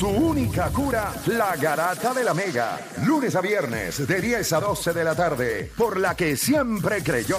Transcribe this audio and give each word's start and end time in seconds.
tu 0.00 0.08
única 0.08 0.70
cura, 0.70 1.12
la 1.26 1.54
garata 1.56 2.14
de 2.14 2.24
la 2.24 2.32
mega. 2.32 2.80
Lunes 3.04 3.36
a 3.36 3.42
viernes, 3.42 4.06
de 4.08 4.18
10 4.18 4.50
a 4.54 4.60
12 4.60 4.94
de 4.94 5.04
la 5.04 5.14
tarde, 5.14 5.70
por 5.76 6.00
la 6.00 6.16
que 6.16 6.38
siempre 6.38 7.02
creyó, 7.02 7.36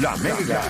la 0.00 0.16
mega. 0.16 0.62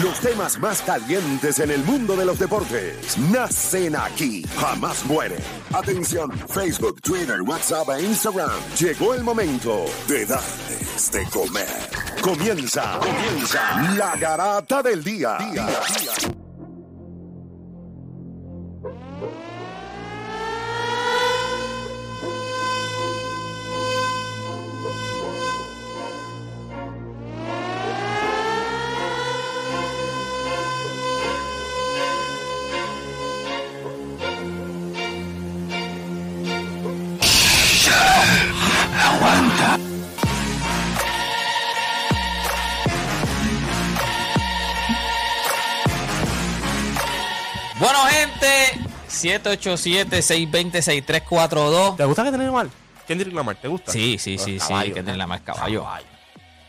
Los 0.00 0.20
temas 0.20 0.60
más 0.60 0.82
calientes 0.82 1.58
en 1.58 1.72
el 1.72 1.82
mundo 1.82 2.14
de 2.16 2.24
los 2.24 2.38
deportes 2.38 3.18
nacen 3.32 3.96
aquí, 3.96 4.46
jamás 4.56 5.04
mueren. 5.04 5.42
Atención, 5.74 6.30
Facebook, 6.30 7.00
Twitter, 7.02 7.42
WhatsApp 7.42 7.88
e 7.96 8.02
Instagram. 8.02 8.50
Llegó 8.78 9.14
el 9.14 9.24
momento 9.24 9.86
de 10.06 10.26
darles 10.26 11.10
de 11.10 11.24
comer. 11.24 11.66
Comienza, 12.20 13.00
comienza 13.00 13.94
la 13.96 14.14
garata 14.14 14.80
del 14.80 15.02
día. 15.02 15.38
Bueno, 47.82 47.98
gente, 48.06 48.78
787-620-6342. 49.10 51.96
¿Te 51.96 52.04
gusta 52.04 52.22
que 52.24 52.30
tenga 52.30 52.52
mal? 52.52 52.70
Kendrick 53.08 53.34
Lamar, 53.34 53.56
¿te 53.56 53.66
gusta? 53.66 53.90
Sí, 53.90 54.18
sí, 54.18 54.38
sí, 54.38 54.60
sí, 54.60 54.68
Caballo, 54.68 54.94
que 54.94 55.02
tiene 55.02 55.18
la 55.18 55.26
más 55.26 55.40
caballo. 55.40 55.82
Caballo. 55.82 56.06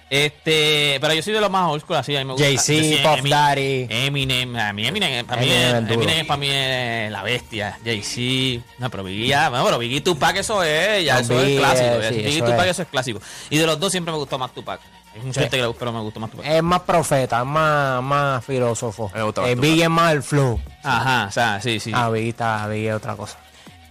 Este, 0.10 0.98
pero 1.02 1.14
yo 1.14 1.22
soy 1.24 1.34
de 1.34 1.42
los 1.42 1.50
más 1.52 1.70
old 1.72 1.82
school, 1.82 1.98
así, 1.98 2.16
a 2.16 2.20
mí 2.20 2.26
me 2.26 2.34
gusta. 2.34 2.46
Jay-Z, 2.48 2.66
sí, 2.84 2.98
Puff 3.04 3.20
Emi- 3.20 3.30
Daddy. 3.30 3.88
Eminem, 3.90 4.56
a 4.58 4.72
mí 4.74 4.86
Eminem, 4.88 5.26
para 5.26 5.42
mí, 5.42 5.50
Eminem 5.52 5.86
es-. 5.86 5.92
Eminem 5.92 6.28
para 6.28 6.38
mí 6.38 6.48
es 6.52 7.12
la 7.12 7.24
bestia. 7.24 7.80
Jay-Z, 7.84 8.64
no, 8.80 8.90
pero 8.92 9.04
Biggie 9.04 9.28
ya, 9.28 9.50
bueno, 9.50 9.66
pero 9.66 9.78
Biggie 9.80 10.02
Tupac 10.02 10.36
eso 10.38 10.62
es, 10.64 11.04
ya 11.06 11.16
No, 11.16 11.20
eso 11.22 11.42
es 11.42 11.58
clásico. 11.60 11.90
sí, 12.10 12.16
Biggie 12.16 12.38
eso 12.38 12.46
Tupac 12.46 12.66
es. 12.66 12.72
eso 12.72 12.82
es 12.84 12.88
clásico. 12.90 13.22
Y 13.50 13.58
de 13.58 13.66
los 13.66 13.80
dos 13.80 13.92
siempre 13.92 14.12
me 14.12 14.18
gustó 14.20 14.38
más 14.38 14.54
Tupac. 14.54 14.80
Hay 15.16 15.22
mucha 15.22 15.42
gente 15.42 15.58
que 15.58 15.62
le 15.62 15.68
gusta, 15.68 15.80
pero 15.80 15.92
me 15.94 16.00
gustó 16.02 16.20
más 16.20 16.32
Tupac. 16.32 16.46
Es 16.46 16.64
más 16.64 16.82
profeta, 16.82 17.40
es 17.40 17.46
más, 17.46 18.02
más 18.04 18.44
filósofo. 18.46 19.12
Eh, 19.16 19.20
Tupac. 19.20 19.60
Biggie 19.60 19.84
es 19.84 19.90
más 19.90 20.12
el 20.14 20.24
flow. 20.24 20.60
Ajá, 20.84 21.26
o 21.28 21.32
sea, 21.32 21.62
sí, 21.62 21.80
sí. 21.80 21.92
Ah, 21.94 22.10
Biggie 22.10 22.30
está, 22.30 22.68
Biggie 22.68 22.90
es 22.90 22.96
otra 22.96 23.16
cosa. 23.16 23.38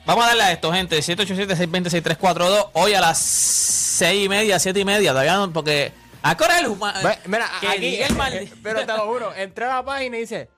Vamos 0.05 0.25
a 0.25 0.28
darle 0.28 0.43
a 0.43 0.53
esto, 0.53 0.73
gente. 0.73 0.98
787-620-6342. 0.98 2.70
Hoy 2.73 2.95
a 2.95 3.00
las 3.00 3.19
6 3.19 4.25
y 4.27 4.28
media, 4.28 4.59
7 4.59 4.81
y 4.81 4.84
media. 4.84 5.11
Todavía 5.12 5.37
no, 5.37 5.53
porque. 5.53 5.93
¿A 6.25 6.37
qué 6.37 6.45
hora 6.45 6.56
es 6.59 6.65
el 6.65 6.70
huma- 6.70 6.93
Ve, 7.03 7.19
mira, 7.27 7.47
aquí, 7.61 7.97
el 8.00 8.15
mal- 8.15 8.32
eh, 8.34 8.53
pero 8.62 8.81
te 8.87 8.93
lo 8.93 9.06
juro, 9.06 9.34
entré 9.34 9.65
a 9.65 9.69
la 9.77 9.84
página 9.84 10.16
y 10.16 10.21
dice 10.21 10.49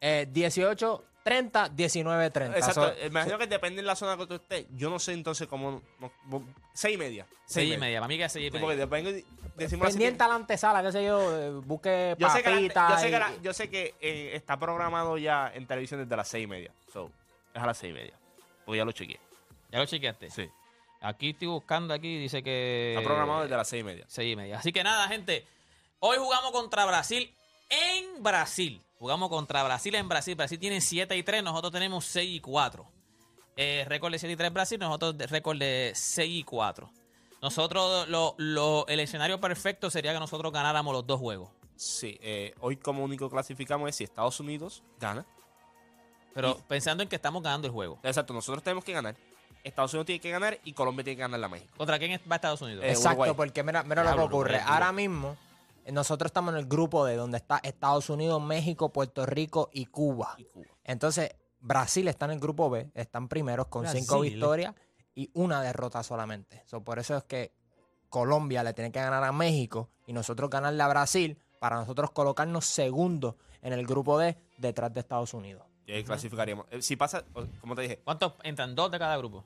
eh, 0.00 0.26
18, 0.32 1.04
30, 1.22 1.68
19, 1.68 2.30
30. 2.30 2.58
Exacto, 2.58 2.88
So- 2.88 2.94
me 3.00 3.06
imagino 3.06 3.38
que 3.38 3.46
depende 3.46 3.82
de 3.82 3.86
la 3.86 3.94
zona 3.96 4.16
que 4.16 4.26
tú 4.26 4.34
estés. 4.34 4.66
Yo 4.74 4.90
no 4.90 4.98
sé 4.98 5.12
entonces 5.12 5.46
cómo. 5.48 5.82
no- 6.00 6.12
no- 6.26 6.46
seis 6.74 6.94
y 6.96 6.98
media. 6.98 7.26
Seis 7.46 7.74
y 7.74 7.78
media. 7.78 8.00
Para 8.00 8.08
mí 8.08 8.18
que 8.18 8.24
es 8.24 8.32
6 8.32 8.46
y 8.48 8.50
media. 8.50 8.60
porque 8.60 8.76
depende, 8.76 9.24
decimos 9.56 9.86
así 9.86 9.94
pendiente 9.94 10.24
a 10.24 10.28
la 10.28 10.34
antesala, 10.34 10.82
qué 10.82 10.90
sé 10.92 11.04
yo, 11.04 11.38
eh, 11.38 11.50
busque 11.50 12.16
Yo 12.18 12.28
sé 12.30 12.42
que, 12.42 12.50
la- 12.50 12.56
papitas. 12.56 12.90
yo 12.90 12.98
sé 12.98 13.10
que, 13.10 13.18
la- 13.18 13.36
yo 13.42 13.52
sé 13.52 13.70
que 13.70 13.94
eh, 14.00 14.30
está 14.34 14.58
programado 14.58 15.18
ya 15.18 15.52
en 15.54 15.66
televisión 15.66 16.00
desde 16.02 16.16
las 16.16 16.26
seis 16.28 16.44
y 16.44 16.46
media. 16.46 16.72
So, 16.92 17.10
es 17.54 17.62
a 17.62 17.66
las 17.66 17.76
seis 17.78 17.90
y 17.90 17.94
media. 17.94 18.14
Pues 18.64 18.78
ya 18.78 18.84
lo 18.84 18.92
chequeé. 18.92 19.20
¿Ya 19.70 19.78
lo 19.78 19.86
chequeaste? 19.86 20.30
Sí. 20.30 20.48
Aquí 21.00 21.30
estoy 21.30 21.48
buscando, 21.48 21.92
aquí 21.94 22.18
dice 22.18 22.42
que. 22.42 22.94
Está 22.96 23.04
programado 23.04 23.42
desde 23.42 23.56
las 23.56 23.68
seis 23.68 23.80
y 23.80 23.84
media. 23.84 24.04
6 24.08 24.32
y 24.32 24.36
media. 24.36 24.58
Así 24.58 24.72
que 24.72 24.82
nada, 24.84 25.06
gente. 25.08 25.46
Hoy 25.98 26.16
jugamos 26.18 26.52
contra 26.52 26.84
Brasil 26.84 27.32
en 27.68 28.22
Brasil. 28.22 28.80
Jugamos 29.02 29.30
contra 29.30 29.64
Brasil 29.64 29.92
en 29.96 30.08
Brasil. 30.08 30.36
Brasil 30.36 30.60
tiene 30.60 30.80
7 30.80 31.16
y 31.16 31.24
3, 31.24 31.42
nosotros 31.42 31.72
tenemos 31.72 32.04
6 32.04 32.36
y 32.36 32.38
4. 32.38 32.86
Eh, 33.56 33.84
récord 33.88 34.12
de 34.12 34.18
7 34.20 34.32
y 34.32 34.36
3 34.36 34.52
Brasil, 34.52 34.78
nosotros 34.78 35.16
récord 35.28 35.58
de 35.58 35.90
6 35.92 36.30
y 36.32 36.44
4. 36.44 36.88
Nosotros, 37.42 38.08
lo, 38.08 38.36
lo- 38.38 38.86
el 38.86 39.00
escenario 39.00 39.40
perfecto 39.40 39.90
sería 39.90 40.12
que 40.12 40.20
nosotros 40.20 40.52
ganáramos 40.52 40.92
los 40.94 41.04
dos 41.04 41.18
juegos. 41.18 41.50
Sí, 41.74 42.16
eh, 42.22 42.54
hoy 42.60 42.76
como 42.76 43.02
único 43.02 43.28
clasificamos 43.28 43.88
es 43.88 43.96
si 43.96 44.04
Estados 44.04 44.38
Unidos 44.38 44.84
gana. 45.00 45.26
Pero 46.32 46.58
pensando 46.68 47.02
en 47.02 47.08
que 47.08 47.16
estamos 47.16 47.42
ganando 47.42 47.66
el 47.66 47.72
juego. 47.72 47.98
Exacto, 48.04 48.32
nosotros 48.32 48.62
tenemos 48.62 48.84
que 48.84 48.92
ganar. 48.92 49.16
Estados 49.64 49.92
Unidos 49.94 50.06
tiene 50.06 50.20
que 50.20 50.30
ganar 50.30 50.60
y 50.62 50.74
Colombia 50.74 51.02
tiene 51.02 51.16
que 51.16 51.22
ganar 51.22 51.40
la 51.40 51.48
México. 51.48 51.74
¿Contra 51.76 51.98
quién 51.98 52.20
va 52.30 52.36
Estados 52.36 52.62
Unidos? 52.62 52.84
Eh, 52.84 52.90
Exacto, 52.90 53.10
Uruguay. 53.22 53.32
porque 53.36 53.64
mira, 53.64 53.82
mira 53.82 54.04
lo 54.04 54.14
que 54.14 54.20
ocurre. 54.22 54.54
Uruguay, 54.58 54.72
Ahora 54.74 54.92
mismo, 54.92 55.36
nosotros 55.90 56.28
estamos 56.28 56.54
en 56.54 56.60
el 56.60 56.66
grupo 56.66 57.04
de 57.04 57.16
donde 57.16 57.38
está 57.38 57.60
Estados 57.62 58.10
Unidos, 58.10 58.42
México, 58.42 58.92
Puerto 58.92 59.26
Rico 59.26 59.70
y 59.72 59.86
Cuba. 59.86 60.34
Y 60.38 60.44
Cuba. 60.44 60.66
Entonces, 60.84 61.34
Brasil 61.60 62.08
está 62.08 62.26
en 62.26 62.32
el 62.32 62.40
grupo 62.40 62.70
B, 62.70 62.90
están 62.94 63.28
primeros 63.28 63.68
con 63.68 63.86
cinco 63.88 64.20
victorias 64.20 64.74
y 65.14 65.30
una 65.34 65.62
derrota 65.62 66.02
solamente. 66.02 66.62
So, 66.66 66.82
por 66.82 66.98
eso 66.98 67.16
es 67.16 67.24
que 67.24 67.52
Colombia 68.08 68.62
le 68.62 68.74
tiene 68.74 68.92
que 68.92 69.00
ganar 69.00 69.24
a 69.24 69.32
México 69.32 69.90
y 70.06 70.12
nosotros 70.12 70.50
ganarle 70.50 70.82
a 70.82 70.88
Brasil 70.88 71.38
para 71.60 71.76
nosotros 71.76 72.10
colocarnos 72.10 72.66
segundos 72.66 73.36
en 73.62 73.72
el 73.72 73.86
grupo 73.86 74.18
D 74.18 74.36
detrás 74.58 74.92
de 74.92 75.00
Estados 75.00 75.32
Unidos. 75.34 75.64
Y 75.86 75.92
ahí 75.92 76.04
clasificaríamos. 76.04 76.66
Eh, 76.70 76.82
si 76.82 76.96
pasa, 76.96 77.24
como 77.60 77.74
te 77.74 77.82
dije, 77.82 78.00
¿Cuántos 78.04 78.34
entran? 78.42 78.74
Dos 78.74 78.90
de 78.90 78.98
cada 78.98 79.16
grupo. 79.16 79.44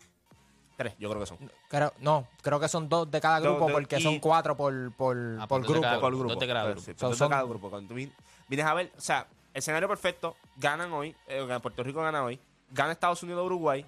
Tres, 0.76 0.94
yo 0.98 1.08
creo 1.10 1.20
que 1.20 1.26
son. 1.26 1.38
Creo, 1.68 1.92
no, 2.00 2.26
creo 2.42 2.60
que 2.60 2.68
son 2.68 2.88
dos 2.88 3.10
de 3.10 3.20
cada 3.20 3.40
Dos 3.40 3.56
grupo 3.56 3.72
porque 3.72 3.98
y- 3.98 4.02
son 4.02 4.18
cuatro 4.20 4.56
por, 4.56 4.92
por, 4.92 5.16
Ah, 5.40 5.46
por 5.48 5.60
pues 5.60 5.62
de 5.62 5.72
grupo. 5.72 5.82
cada 5.82 6.00
Por 6.00 6.14
grupo. 6.16 6.34
Dos 6.34 6.40
de 6.40 6.46
cada 6.46 6.64
grupo. 6.64 6.80
sí, 6.80 6.92
So, 6.96 7.08
dos 7.08 7.18
de 7.18 7.28
cada 7.28 7.42
grupo. 7.42 7.70
Cuando 7.70 7.88
tú 7.88 7.94
vienes 7.94 8.66
a 8.66 8.74
ver, 8.74 8.92
o 8.96 9.00
sea, 9.00 9.26
escenario 9.54 9.88
perfecto, 9.88 10.36
ganan 10.56 10.92
hoy, 10.92 11.14
eh, 11.26 11.46
Puerto 11.62 11.82
Rico 11.82 12.02
gana 12.02 12.22
hoy, 12.24 12.38
gana 12.70 12.92
Estados 12.92 13.22
Unidos 13.22 13.44
Uruguay, 13.46 13.84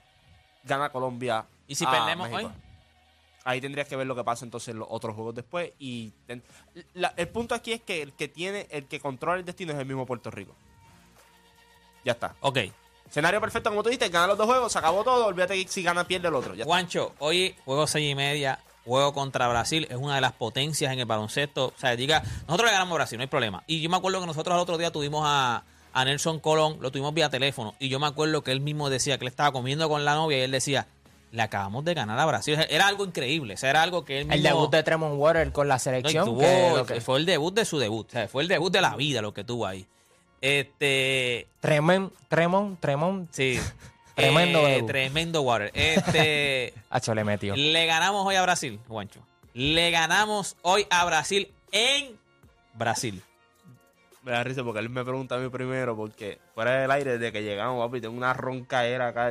gana 0.64 0.90
Colombia. 0.90 1.44
¿Y 1.66 1.74
si 1.74 1.84
a 1.84 1.90
perdemos 1.90 2.28
México. 2.30 2.48
hoy? 2.50 2.54
Ahí 3.44 3.60
tendrías 3.60 3.88
que 3.88 3.96
ver 3.96 4.06
lo 4.06 4.14
que 4.14 4.24
pasa 4.24 4.44
entonces 4.44 4.68
en 4.68 4.78
los 4.80 4.88
otros 4.90 5.14
juegos 5.14 5.34
después. 5.34 5.72
Y 5.78 6.10
ten- 6.26 6.42
la- 6.94 7.14
el 7.16 7.28
punto 7.28 7.54
aquí 7.54 7.72
es 7.72 7.80
que 7.80 8.02
el 8.02 8.12
que 8.12 8.28
tiene, 8.28 8.66
el 8.70 8.86
que 8.86 9.00
controla 9.00 9.38
el 9.38 9.44
destino 9.44 9.72
es 9.72 9.78
el 9.78 9.86
mismo 9.86 10.04
Puerto 10.04 10.30
Rico. 10.30 10.54
Ya 12.04 12.12
está. 12.12 12.34
Ok. 12.40 12.58
Escenario 13.08 13.40
perfecto, 13.40 13.70
como 13.70 13.82
tú 13.82 13.88
dijiste, 13.88 14.08
gana 14.10 14.26
los 14.26 14.38
dos 14.38 14.46
juegos, 14.46 14.70
se 14.72 14.78
acabó 14.78 15.02
todo, 15.04 15.26
olvídate 15.26 15.54
que 15.64 15.70
si 15.70 15.82
gana 15.82 16.04
pierde 16.04 16.28
el 16.28 16.34
otro. 16.34 16.54
Ya. 16.54 16.64
Juancho, 16.64 17.14
hoy 17.18 17.54
juego 17.64 17.86
6 17.86 18.10
y 18.10 18.14
media, 18.14 18.58
juego 18.84 19.12
contra 19.14 19.48
Brasil, 19.48 19.86
es 19.90 19.96
una 19.96 20.14
de 20.16 20.20
las 20.20 20.32
potencias 20.32 20.92
en 20.92 20.98
el 20.98 21.06
baloncesto. 21.06 21.66
O 21.66 21.72
sea, 21.78 21.96
diga, 21.96 22.22
nosotros 22.46 22.66
le 22.66 22.72
ganamos 22.72 22.92
a 22.92 22.94
Brasil, 22.96 23.18
no 23.18 23.22
hay 23.22 23.28
problema. 23.28 23.62
Y 23.66 23.80
yo 23.80 23.88
me 23.90 23.96
acuerdo 23.96 24.20
que 24.20 24.26
nosotros 24.26 24.54
al 24.54 24.60
otro 24.60 24.76
día 24.78 24.90
tuvimos 24.90 25.22
a, 25.26 25.64
a 25.92 26.04
Nelson 26.04 26.38
Colón, 26.40 26.76
lo 26.80 26.90
tuvimos 26.90 27.14
vía 27.14 27.30
teléfono. 27.30 27.74
Y 27.78 27.88
yo 27.88 27.98
me 27.98 28.06
acuerdo 28.06 28.42
que 28.44 28.52
él 28.52 28.60
mismo 28.60 28.90
decía 28.90 29.16
que 29.18 29.24
él 29.24 29.28
estaba 29.30 29.52
comiendo 29.52 29.88
con 29.88 30.04
la 30.04 30.14
novia 30.14 30.38
y 30.38 30.40
él 30.42 30.50
decía, 30.50 30.86
le 31.32 31.42
acabamos 31.42 31.84
de 31.86 31.94
ganar 31.94 32.18
a 32.18 32.26
Brasil. 32.26 32.54
O 32.54 32.56
sea, 32.58 32.66
Era 32.66 32.86
algo 32.88 33.04
increíble, 33.06 33.54
o 33.54 33.56
sea, 33.56 33.70
era 33.70 33.82
algo 33.82 34.04
que 34.04 34.18
él 34.18 34.24
mismo... 34.26 34.34
El 34.36 34.42
debut 34.42 34.70
de 34.70 34.82
Tremont 34.82 35.14
Water 35.18 35.50
con 35.52 35.66
la 35.68 35.74
No, 35.74 35.78
selección. 35.78 36.24
tuvo- 36.26 36.40
que 36.40 36.72
lo 36.76 36.86
que- 36.86 37.00
Fue 37.00 37.18
el 37.18 37.24
debut 37.26 37.54
de 37.54 37.64
su 37.64 37.78
debut, 37.78 38.06
o 38.08 38.12
sea, 38.12 38.28
fue 38.28 38.42
el 38.42 38.48
debut 38.48 38.70
de 38.72 38.80
la 38.82 38.96
vida 38.96 39.22
lo 39.22 39.32
que 39.34 39.44
tuvo 39.44 39.66
ahí. 39.66 39.86
Este, 40.40 41.48
Tremont, 41.60 42.12
Tremont, 42.28 42.78
Tremont. 42.80 43.28
sí. 43.32 43.58
Tremendo 44.14 44.66
Eh. 44.66 44.82
Tremendo 44.84 45.42
water. 45.42 45.70
Este... 45.74 46.74
Hacho 46.90 47.14
le 47.14 47.22
metió. 47.22 47.54
Le 47.54 47.86
ganamos 47.86 48.26
hoy 48.26 48.34
a 48.34 48.42
Brasil, 48.42 48.80
Juancho. 48.88 49.20
Le 49.54 49.92
ganamos 49.92 50.56
hoy 50.62 50.86
a 50.90 51.04
Brasil 51.04 51.52
en 51.70 52.18
Brasil. 52.74 53.22
Me 54.24 54.32
da 54.32 54.42
risa 54.42 54.64
porque 54.64 54.80
él 54.80 54.90
me 54.90 55.04
pregunta 55.04 55.36
a 55.36 55.38
mí 55.38 55.48
primero, 55.48 55.96
porque 55.96 56.38
fuera 56.52 56.72
del 56.80 56.90
aire, 56.90 57.16
desde 57.18 57.32
que 57.32 57.44
llegamos, 57.44 57.86
papi, 57.86 58.00
tengo 58.00 58.16
una 58.16 58.32
roncaera 58.34 59.06
acá. 59.08 59.30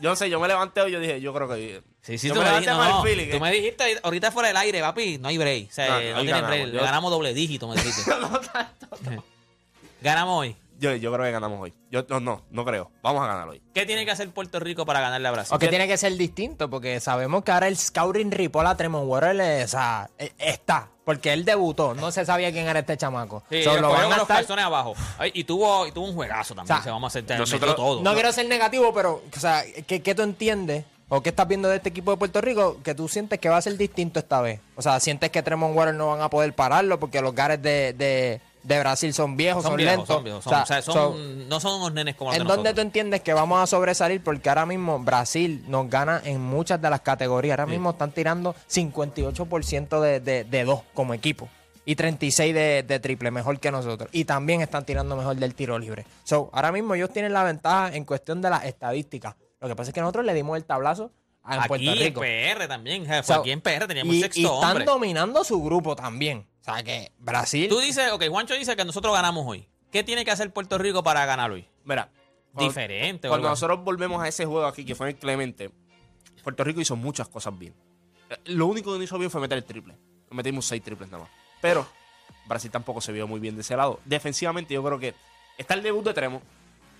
Yo 0.00 0.08
no 0.08 0.16
sé, 0.16 0.30
yo 0.30 0.40
me 0.40 0.48
levanté 0.48 0.80
hoy 0.80 0.90
y 0.90 0.92
yo 0.94 1.00
dije, 1.00 1.20
yo 1.20 1.34
creo 1.34 1.46
que. 1.48 1.82
Sí, 2.00 2.16
sí, 2.16 2.28
yo 2.28 2.34
tú 2.34 2.40
me 2.40 2.48
dijiste, 2.48 2.70
no, 2.70 3.02
feeling, 3.02 3.30
tú 3.30 3.36
eh. 3.36 3.40
me 3.40 3.52
dijiste 3.52 4.00
ahorita 4.02 4.30
fuera 4.32 4.48
del 4.48 4.56
aire, 4.56 4.80
papi, 4.80 5.18
no 5.18 5.28
hay 5.28 5.36
break. 5.36 5.68
O 5.68 5.72
sea, 5.72 5.86
No, 5.88 6.00
no, 6.12 6.16
hoy 6.20 6.24
tiene 6.24 6.40
break. 6.42 6.66
yo- 6.68 6.72
Le 6.72 6.80
ganamos 6.80 7.10
doble 7.10 7.34
dígito, 7.34 7.68
me 7.68 7.74
dijiste. 7.76 8.10
ganamos 10.04 10.38
hoy. 10.40 10.56
Yo, 10.78 10.94
yo 10.96 11.12
creo 11.12 11.24
que 11.24 11.30
ganamos 11.30 11.60
hoy. 11.60 11.72
Yo 11.90 12.04
no, 12.08 12.18
no, 12.20 12.42
no 12.50 12.64
creo. 12.64 12.90
Vamos 13.02 13.22
a 13.22 13.28
ganar 13.28 13.48
hoy. 13.48 13.62
¿Qué 13.72 13.86
tiene 13.86 14.04
que 14.04 14.10
hacer 14.10 14.28
Puerto 14.30 14.58
Rico 14.60 14.84
para 14.84 15.00
ganarle 15.00 15.28
a 15.28 15.30
Brasil? 15.30 15.54
O 15.54 15.58
que 15.58 15.68
tiene 15.68 15.86
que 15.86 15.96
ser 15.96 16.14
distinto, 16.16 16.68
porque 16.68 16.98
sabemos 17.00 17.44
que 17.44 17.52
ahora 17.52 17.68
el 17.68 17.76
scouting 17.76 18.30
report 18.32 18.66
a 18.66 18.76
Tremont 18.76 19.06
Water 19.08 19.64
o 19.64 19.68
sea, 19.68 20.10
eh, 20.18 20.32
está. 20.36 20.88
Porque 21.04 21.32
él 21.32 21.44
debutó, 21.44 21.94
no 21.94 22.10
se 22.10 22.24
sabía 22.24 22.50
quién 22.50 22.66
era 22.66 22.80
este 22.80 22.96
chamaco. 22.96 23.44
Sí, 23.50 23.62
So, 23.62 23.78
lo 23.80 23.90
van 23.90 24.06
a 24.06 24.08
los 24.08 24.22
estar- 24.22 24.38
calzones 24.38 24.64
abajo. 24.64 24.94
Ay, 25.18 25.30
y, 25.34 25.44
tuvo, 25.44 25.86
y 25.86 25.92
tuvo 25.92 26.06
un 26.08 26.14
juegazo 26.14 26.54
también. 26.54 26.72
O 26.72 26.76
sea, 26.76 26.82
se 26.84 26.90
vamos 26.90 27.14
a 27.14 27.18
hacer 27.20 27.38
nosotros-. 27.38 28.02
No 28.02 28.14
quiero 28.14 28.32
ser 28.32 28.46
negativo, 28.48 28.92
pero, 28.92 29.22
o 29.34 29.40
sea, 29.40 29.62
¿qué, 29.86 30.02
qué 30.02 30.14
tú 30.14 30.22
entiendes 30.22 30.84
o 31.08 31.22
qué 31.22 31.28
estás 31.28 31.46
viendo 31.46 31.68
de 31.68 31.76
este 31.76 31.90
equipo 31.90 32.10
de 32.10 32.16
Puerto 32.16 32.40
Rico 32.40 32.78
que 32.82 32.94
tú 32.94 33.06
sientes 33.08 33.38
que 33.38 33.48
va 33.48 33.58
a 33.58 33.62
ser 33.62 33.76
distinto 33.76 34.18
esta 34.18 34.40
vez? 34.40 34.60
O 34.76 34.82
sea, 34.82 34.98
sientes 34.98 35.30
que 35.30 35.42
Tremont 35.42 35.76
Water 35.76 35.94
no 35.94 36.08
van 36.08 36.20
a 36.22 36.30
poder 36.30 36.52
pararlo 36.54 36.98
porque 36.98 37.20
los 37.20 37.34
gares 37.34 37.60
de, 37.62 37.92
de, 37.92 38.40
de 38.64 38.78
Brasil 38.80 39.12
son 39.14 39.36
viejos, 39.36 39.62
son, 39.62 39.72
son 39.72 39.76
viejos, 39.76 39.96
lentos. 39.98 40.14
son 40.16 40.24
viejos. 40.24 40.42
son- 40.44 40.52
O 40.52 40.56
sea, 40.56 40.62
o 40.62 40.66
sea, 40.66 40.82
son- 40.82 40.94
son- 40.94 41.48
no 41.48 41.60
son 41.60 41.74
unos 41.80 41.92
nenes 41.92 42.14
como 42.16 42.30
los 42.30 42.40
¿En 42.40 42.46
de 42.46 42.52
dónde 42.54 42.74
tú 42.74 42.80
entiendes 42.80 43.20
que 43.20 43.32
vamos 43.34 43.62
a 43.62 43.66
sobresalir? 43.66 44.22
Porque 44.22 44.48
ahora 44.48 44.66
mismo 44.66 44.98
Brasil 44.98 45.64
nos 45.68 45.88
gana 45.88 46.20
en 46.24 46.40
muchas 46.40 46.80
de 46.82 46.90
las 46.90 47.00
categorías. 47.02 47.58
Ahora 47.58 47.70
mismo 47.70 47.90
están 47.90 48.10
tirando 48.12 48.54
58% 48.68 50.00
de, 50.00 50.20
de, 50.20 50.44
de 50.44 50.64
dos 50.64 50.80
como 50.94 51.14
equipo. 51.14 51.48
Y 51.86 51.96
36 51.96 52.54
de, 52.54 52.82
de 52.82 52.98
triple, 52.98 53.30
mejor 53.30 53.60
que 53.60 53.70
nosotros. 53.70 54.08
Y 54.12 54.24
también 54.24 54.62
están 54.62 54.86
tirando 54.86 55.16
mejor 55.16 55.36
del 55.36 55.54
tiro 55.54 55.78
libre. 55.78 56.06
So, 56.24 56.48
ahora 56.54 56.72
mismo 56.72 56.94
ellos 56.94 57.10
tienen 57.12 57.32
la 57.34 57.42
ventaja 57.44 57.94
en 57.94 58.04
cuestión 58.06 58.40
de 58.40 58.48
las 58.48 58.64
estadísticas. 58.64 59.34
Lo 59.60 59.68
que 59.68 59.76
pasa 59.76 59.90
es 59.90 59.94
que 59.94 60.00
nosotros 60.00 60.24
le 60.24 60.32
dimos 60.32 60.56
el 60.56 60.64
tablazo 60.64 61.10
a 61.42 61.54
en 61.56 61.60
Aquí 61.60 61.68
Puerto 61.68 61.90
en 61.90 61.98
Rico. 61.98 62.20
PR 62.22 62.66
también, 62.68 63.06
aquí 63.12 63.50
en 63.50 63.60
PR 63.60 63.86
teníamos 63.86 64.14
y, 64.14 64.22
sexto 64.22 64.40
y 64.40 64.44
están 64.46 64.70
hombre. 64.70 64.84
dominando 64.86 65.44
su 65.44 65.62
grupo 65.62 65.94
también. 65.94 66.46
O 66.66 66.72
sea 66.72 66.82
que 66.82 67.12
Brasil. 67.18 67.68
Tú 67.68 67.78
dices, 67.78 68.10
ok, 68.12 68.24
Juancho 68.30 68.54
dice 68.54 68.74
que 68.74 68.84
nosotros 68.84 69.12
ganamos 69.12 69.44
hoy. 69.46 69.68
¿Qué 69.92 70.02
tiene 70.02 70.24
que 70.24 70.30
hacer 70.30 70.50
Puerto 70.52 70.78
Rico 70.78 71.02
para 71.02 71.26
ganar 71.26 71.50
hoy? 71.50 71.68
Mira. 71.84 72.10
cuando- 72.52 72.68
Diferente, 72.70 73.28
Cuando 73.28 73.48
nosotros 73.48 73.82
volvemos 73.84 74.22
a 74.22 74.28
ese 74.28 74.46
juego 74.46 74.64
aquí, 74.66 74.84
que 74.84 74.94
fue 74.94 75.10
en 75.10 75.16
el 75.16 75.20
Clemente, 75.20 75.70
Puerto 76.42 76.62
Rico 76.64 76.80
hizo 76.80 76.94
muchas 76.96 77.28
cosas 77.28 77.58
bien. 77.58 77.74
Lo 78.46 78.66
único 78.66 78.92
que 78.92 78.98
no 78.98 79.04
hizo 79.04 79.18
bien 79.18 79.30
fue 79.30 79.40
meter 79.40 79.58
el 79.58 79.64
triple. 79.64 79.94
Metimos 80.30 80.64
seis 80.64 80.82
triples 80.82 81.10
nada 81.10 81.24
más. 81.24 81.32
Pero 81.60 81.86
Brasil 82.46 82.70
tampoco 82.70 83.00
se 83.00 83.12
vio 83.12 83.26
muy 83.26 83.40
bien 83.40 83.54
de 83.56 83.60
ese 83.62 83.76
lado. 83.76 84.00
Defensivamente, 84.04 84.72
yo 84.74 84.82
creo 84.84 84.98
que 84.98 85.14
está 85.58 85.74
el 85.74 85.82
debut 85.82 86.04
de 86.04 86.14
Tremo. 86.14 86.42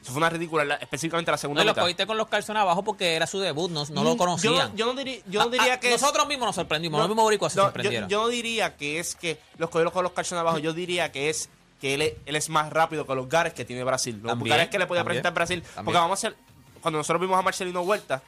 Eso 0.04 0.12
fue 0.12 0.18
una 0.18 0.28
ridícula, 0.28 0.64
la- 0.66 0.74
específicamente 0.74 1.30
la 1.30 1.36
No, 1.36 1.40
segunda 1.40 1.64
lo 1.64 1.70
mitad. 1.72 1.80
cogiste 1.82 2.06
con 2.06 2.18
los 2.18 2.28
calzones 2.28 2.60
abajo 2.60 2.84
porque 2.84 3.14
era 3.14 3.26
su 3.26 3.40
debut, 3.40 3.70
no, 3.70 3.86
no 3.86 4.02
Mm, 4.02 4.04
lo 4.04 4.16
conocían. 4.18 4.76
Yo, 4.76 4.92
yo 4.92 4.92
no 4.92 5.02
yo 5.02 5.40
no 5.40 5.46
Ah, 5.46 5.48
diría 5.50 5.72
ah, 5.74 5.80
que 5.80 5.94
es- 5.94 6.00
Nosotros 6.02 6.28
mismos 6.28 6.46
nos 6.48 6.54
sorprendimos, 6.56 6.98
los 6.98 7.08
No, 7.08 7.14
mismos 7.14 7.24
boricuas 7.24 7.52
se 7.54 7.56
no, 7.56 7.62
yo, 7.62 7.66
sorprendieron. 7.68 8.08
yo 8.10 8.20
no 8.22 8.28
diría 8.28 8.76
que 8.76 8.98
es 8.98 9.14
que 9.16 9.40
los 9.56 9.70
cogieron 9.70 9.94
con 9.94 10.02
los 10.02 10.12
calzones 10.12 10.40
abajo. 10.40 10.58
Yo 10.58 10.74
diría 10.74 11.10
que 11.10 11.30
es 11.30 11.48
que 11.80 11.94
él 11.94 12.02
es, 12.02 12.12
él 12.26 12.36
es 12.36 12.50
más 12.50 12.70
rápido 12.70 13.06
que 13.06 13.14
los 13.14 13.28
gares 13.30 13.54
que 13.54 13.64
tiene 13.64 13.82
Brasil. 13.82 14.20
Los 14.22 14.30
También, 14.32 14.50
gares 14.56 14.68
que 14.70 14.78
le 14.78 14.86
podía 14.86 15.00
también, 15.00 15.22
presentar 15.22 15.32
Brasil. 15.34 15.62
también. 15.62 15.84
Porque 15.86 15.98
vamos 15.98 16.10
a 16.10 16.28
hacer. 16.28 16.36
Cuando 16.82 16.98
nosotros 16.98 17.20
vimos 17.22 17.38
a 17.38 17.42
Marcelino 17.42 17.80
Huerta, 17.80 18.22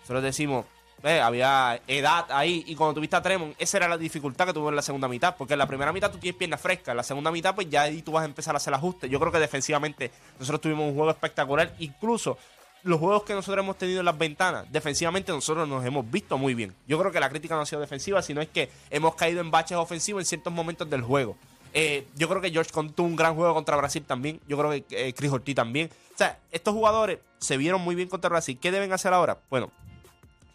nosotros 0.00 0.22
decimos. 0.24 0.66
"Ve, 1.02 1.20
había 1.20 1.80
edad 1.86 2.26
ahí 2.30 2.64
y 2.66 2.74
cuando 2.74 2.94
tuviste 2.94 3.16
a 3.16 3.22
Tremont, 3.22 3.54
esa 3.58 3.76
era 3.76 3.88
la 3.88 3.98
dificultad 3.98 4.46
que 4.46 4.52
tuvo 4.52 4.68
en 4.68 4.76
la 4.76 4.82
segunda 4.82 5.08
mitad, 5.08 5.36
porque 5.36 5.54
en 5.54 5.58
la 5.58 5.66
primera 5.66 5.92
mitad 5.92 6.10
tú 6.10 6.18
tienes 6.18 6.38
piernas 6.38 6.60
frescas, 6.60 6.88
en 6.88 6.96
la 6.96 7.02
segunda 7.02 7.30
mitad 7.30 7.54
pues 7.54 7.68
ya 7.70 7.82
ahí 7.82 8.02
tú 8.02 8.12
vas 8.12 8.22
a 8.22 8.26
empezar 8.26 8.54
a 8.54 8.58
hacer 8.58 8.74
ajustes. 8.74 9.10
Yo 9.10 9.20
creo 9.20 9.32
que 9.32 9.38
defensivamente 9.38 10.10
nosotros 10.38 10.60
tuvimos 10.60 10.88
un 10.88 10.94
juego 10.94 11.10
espectacular, 11.10 11.74
incluso 11.78 12.38
los 12.84 13.00
juegos 13.00 13.24
que 13.24 13.34
nosotros 13.34 13.62
hemos 13.62 13.76
tenido 13.76 14.00
en 14.00 14.06
las 14.06 14.16
ventanas, 14.16 14.70
defensivamente 14.70 15.32
nosotros 15.32 15.68
nos 15.68 15.84
hemos 15.84 16.08
visto 16.10 16.38
muy 16.38 16.54
bien. 16.54 16.74
Yo 16.86 16.98
creo 16.98 17.10
que 17.12 17.20
la 17.20 17.28
crítica 17.28 17.54
no 17.54 17.62
ha 17.62 17.66
sido 17.66 17.80
defensiva, 17.80 18.22
sino 18.22 18.40
es 18.40 18.48
que 18.48 18.70
hemos 18.90 19.14
caído 19.14 19.40
en 19.40 19.50
baches 19.50 19.76
ofensivos 19.76 20.22
en 20.22 20.26
ciertos 20.26 20.52
momentos 20.52 20.88
del 20.88 21.02
juego. 21.02 21.36
Eh, 21.74 22.06
yo 22.16 22.28
creo 22.28 22.40
que 22.40 22.50
George 22.50 22.70
Conn 22.70 22.92
tuvo 22.92 23.06
un 23.06 23.16
gran 23.16 23.34
juego 23.34 23.54
contra 23.54 23.76
Brasil 23.76 24.02
también. 24.06 24.40
Yo 24.48 24.56
creo 24.56 24.70
que 24.70 24.84
eh, 24.90 25.12
Chris 25.12 25.30
Ortiz 25.30 25.54
también. 25.54 25.90
O 26.14 26.18
sea, 26.18 26.38
estos 26.50 26.74
jugadores 26.74 27.18
se 27.38 27.56
vieron 27.56 27.80
muy 27.80 27.94
bien 27.94 28.08
contra 28.08 28.30
Brasil. 28.30 28.58
¿Qué 28.60 28.70
deben 28.70 28.92
hacer 28.92 29.12
ahora? 29.12 29.38
Bueno, 29.50 29.70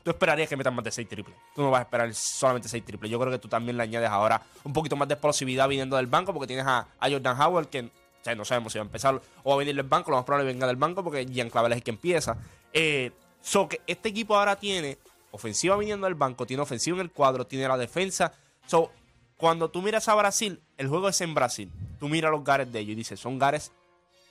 tú 0.03 0.11
esperarías 0.11 0.49
que 0.49 0.57
metan 0.57 0.75
más 0.75 0.83
de 0.83 0.91
6 0.91 1.07
triples. 1.07 1.35
Tú 1.55 1.61
no 1.61 1.71
vas 1.71 1.79
a 1.79 1.83
esperar 1.83 2.13
solamente 2.13 2.67
6 2.67 2.85
triples. 2.85 3.11
Yo 3.11 3.19
creo 3.19 3.31
que 3.31 3.39
tú 3.39 3.47
también 3.47 3.77
le 3.77 3.83
añades 3.83 4.09
ahora 4.09 4.41
un 4.63 4.73
poquito 4.73 4.95
más 4.95 5.07
de 5.07 5.15
explosividad 5.15 5.67
viniendo 5.67 5.95
del 5.95 6.07
banco 6.07 6.33
porque 6.33 6.47
tienes 6.47 6.65
a, 6.67 6.87
Jordan 7.01 7.39
Howard 7.39 7.67
que 7.67 7.89
no 8.35 8.45
sabemos 8.45 8.71
si 8.71 8.79
va 8.79 8.83
a 8.83 8.85
empezar 8.85 9.21
o 9.43 9.49
va 9.49 9.55
a 9.55 9.57
venir 9.57 9.75
del 9.75 9.87
banco. 9.87 10.11
Lo 10.11 10.17
más 10.17 10.25
probable 10.25 10.51
venga 10.51 10.67
del 10.67 10.75
banco 10.75 11.03
porque 11.03 11.25
Gian 11.25 11.49
Clavel 11.49 11.71
es 11.71 11.77
el 11.77 11.83
que 11.83 11.91
empieza. 11.91 12.37
Eh, 12.71 13.11
so 13.41 13.67
que 13.67 13.81
este 13.87 14.09
equipo 14.09 14.35
ahora 14.35 14.55
tiene 14.55 14.97
ofensiva 15.31 15.75
viniendo 15.77 16.05
del 16.05 16.15
banco, 16.15 16.45
tiene 16.45 16.61
ofensiva 16.61 16.97
en 16.97 17.01
el 17.01 17.11
cuadro, 17.11 17.45
tiene 17.47 17.67
la 17.67 17.77
defensa. 17.77 18.33
So, 18.67 18.91
cuando 19.37 19.69
tú 19.69 19.81
miras 19.81 20.07
a 20.07 20.15
Brasil, 20.15 20.61
el 20.77 20.87
juego 20.87 21.09
es 21.09 21.19
en 21.21 21.33
Brasil. 21.33 21.71
Tú 21.99 22.07
miras 22.07 22.31
los 22.31 22.43
gares 22.43 22.71
de 22.71 22.79
ellos 22.79 22.93
y 22.93 22.95
dices, 22.95 23.19
son 23.19 23.39
gares 23.39 23.71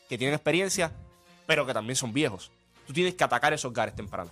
que 0.09 0.17
tienen 0.17 0.35
experiencia, 0.35 0.93
pero 1.47 1.67
que 1.67 1.75
también 1.75 1.97
son 1.97 2.13
viejos. 2.13 2.51
Tú 2.87 2.93
tienes 2.93 3.15
que 3.15 3.25
atacar 3.25 3.53
esos 3.53 3.73
gares 3.73 3.95
temprano. 3.95 4.31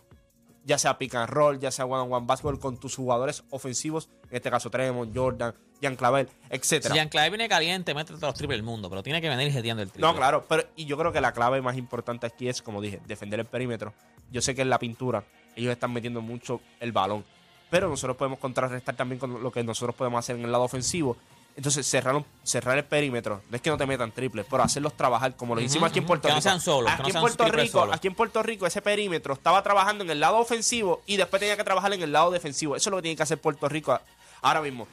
Ya 0.70 0.78
sea 0.78 0.98
pick 0.98 1.16
and 1.16 1.28
roll, 1.28 1.58
ya 1.58 1.72
sea 1.72 1.84
one 1.84 2.02
on 2.02 2.12
one 2.12 2.26
basketball 2.28 2.56
con 2.60 2.78
tus 2.78 2.94
jugadores 2.94 3.42
ofensivos, 3.50 4.08
en 4.30 4.36
este 4.36 4.52
caso 4.52 4.70
Tremont, 4.70 5.10
Jordan, 5.12 5.52
Jan 5.82 5.96
Clavel, 5.96 6.28
Si 6.28 6.34
etcétera. 6.48 6.94
Jean 6.94 7.08
Clave 7.08 7.30
viene 7.30 7.48
caliente, 7.48 7.92
mete 7.92 8.12
todos 8.12 8.22
los 8.22 8.34
triples 8.34 8.56
del 8.58 8.62
mundo, 8.62 8.88
pero 8.88 9.02
tiene 9.02 9.20
que 9.20 9.28
venir 9.28 9.50
jeteando 9.50 9.82
el 9.82 9.90
triple. 9.90 10.06
No, 10.06 10.14
claro, 10.14 10.44
pero 10.48 10.62
y 10.76 10.84
yo 10.84 10.96
creo 10.96 11.10
que 11.10 11.20
la 11.20 11.32
clave 11.32 11.60
más 11.60 11.76
importante 11.76 12.28
aquí 12.28 12.48
es, 12.48 12.62
como 12.62 12.80
dije, 12.80 13.00
defender 13.08 13.40
el 13.40 13.46
perímetro. 13.46 13.94
Yo 14.30 14.40
sé 14.40 14.54
que 14.54 14.62
en 14.62 14.70
la 14.70 14.78
pintura 14.78 15.24
ellos 15.56 15.72
están 15.72 15.92
metiendo 15.92 16.20
mucho 16.20 16.60
el 16.78 16.92
balón, 16.92 17.24
pero 17.68 17.88
nosotros 17.88 18.16
podemos 18.16 18.38
contrarrestar 18.38 18.94
también 18.94 19.18
con 19.18 19.42
lo 19.42 19.50
que 19.50 19.64
nosotros 19.64 19.96
podemos 19.96 20.20
hacer 20.20 20.36
en 20.36 20.44
el 20.44 20.52
lado 20.52 20.62
ofensivo. 20.62 21.16
Entonces, 21.56 21.86
cerrar, 21.86 22.24
cerrar 22.42 22.78
el 22.78 22.84
perímetro, 22.84 23.42
no 23.50 23.56
es 23.56 23.60
que 23.60 23.70
no 23.70 23.76
te 23.76 23.84
metan 23.84 24.12
triples, 24.12 24.46
pero 24.48 24.62
hacerlos 24.62 24.94
trabajar 24.96 25.36
como 25.36 25.54
lo 25.54 25.60
hicimos 25.60 25.90
aquí 25.90 25.98
en 25.98 26.06
Puerto 26.06 26.28
que 26.28 26.32
no 26.32 26.38
Rico. 26.38 26.48
sean 26.48 26.60
solos, 26.60 26.90
que 26.94 27.02
aquí, 27.02 27.12
no 27.12 27.18
en 27.18 27.20
Puerto 27.20 27.44
Rico 27.48 27.88
aquí 27.92 28.08
en 28.08 28.14
Puerto 28.14 28.42
Rico, 28.42 28.66
ese 28.66 28.80
perímetro 28.80 29.34
estaba 29.34 29.62
trabajando 29.62 30.04
en 30.04 30.10
el 30.10 30.20
lado 30.20 30.38
ofensivo 30.38 31.02
y 31.06 31.16
después 31.16 31.40
tenía 31.40 31.56
que 31.56 31.64
trabajar 31.64 31.92
en 31.92 32.02
el 32.02 32.12
lado 32.12 32.30
defensivo. 32.30 32.76
Eso 32.76 32.88
es 32.88 32.90
lo 32.92 32.96
que 32.98 33.02
tiene 33.02 33.16
que 33.16 33.22
hacer 33.22 33.38
Puerto 33.38 33.68
Rico 33.68 33.98
ahora 34.40 34.62
mismo. 34.62 34.86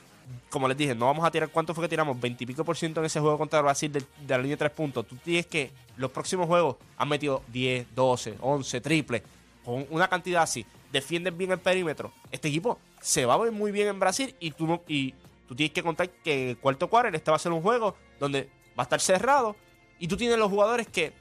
Como 0.50 0.68
les 0.68 0.76
dije, 0.78 0.94
no 0.94 1.06
vamos 1.06 1.26
a 1.26 1.32
tirar 1.32 1.48
cuánto 1.50 1.74
fue 1.74 1.86
que 1.86 1.90
tiramos, 1.90 2.20
20 2.20 2.44
y 2.44 2.48
pico 2.48 2.66
por 2.66 2.76
ciento 2.76 3.00
en 3.00 3.06
ese 3.06 3.22
juego 3.22 3.38
contra 3.38 3.62
Brasil 3.62 3.92
de, 3.92 4.00
de 4.02 4.06
la 4.28 4.38
línea 4.40 4.56
de 4.56 4.58
tres 4.58 4.72
puntos. 4.72 5.08
Tú 5.08 5.16
tienes 5.16 5.46
que 5.46 5.72
los 5.96 6.12
próximos 6.12 6.48
juegos 6.48 6.76
han 6.98 7.08
metido 7.08 7.44
10, 7.48 7.96
12, 7.96 8.36
11 8.42 8.82
triples, 8.82 9.22
con 9.64 9.86
una 9.90 10.10
cantidad 10.10 10.44
así. 10.44 10.66
Defienden 10.92 11.38
bien 11.38 11.52
el 11.52 11.60
perímetro. 11.60 12.12
Este 12.30 12.50
equipo 12.50 12.78
se 13.02 13.26
va 13.26 13.36
a 13.36 13.38
ver 13.38 13.54
muy 13.54 13.72
bien 13.72 13.88
en 13.88 14.00
Brasil 14.00 14.36
y 14.40 14.52
tú, 14.52 14.68
no, 14.68 14.82
y 14.88 15.14
tú 15.48 15.56
tienes 15.56 15.74
que 15.74 15.84
contar 15.84 16.10
que 16.10 16.52
el 16.52 16.58
cuarto 16.58 16.90
cuarto 16.90 17.16
este 17.16 17.32
va 17.32 17.38
a 17.38 17.40
ser 17.40 17.52
un 17.52 17.62
juego 17.62 17.96
donde 18.20 18.50
va 18.78 18.82
a 18.82 18.84
estar 18.84 19.00
cerrado 19.00 19.56
y 20.00 20.08
tú 20.08 20.18
tienes 20.18 20.38
los 20.38 20.50
jugadores 20.50 20.88
que 20.88 21.14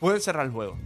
pueden 0.00 0.20
cerrar 0.20 0.46
el 0.46 0.52
juego. 0.52 0.76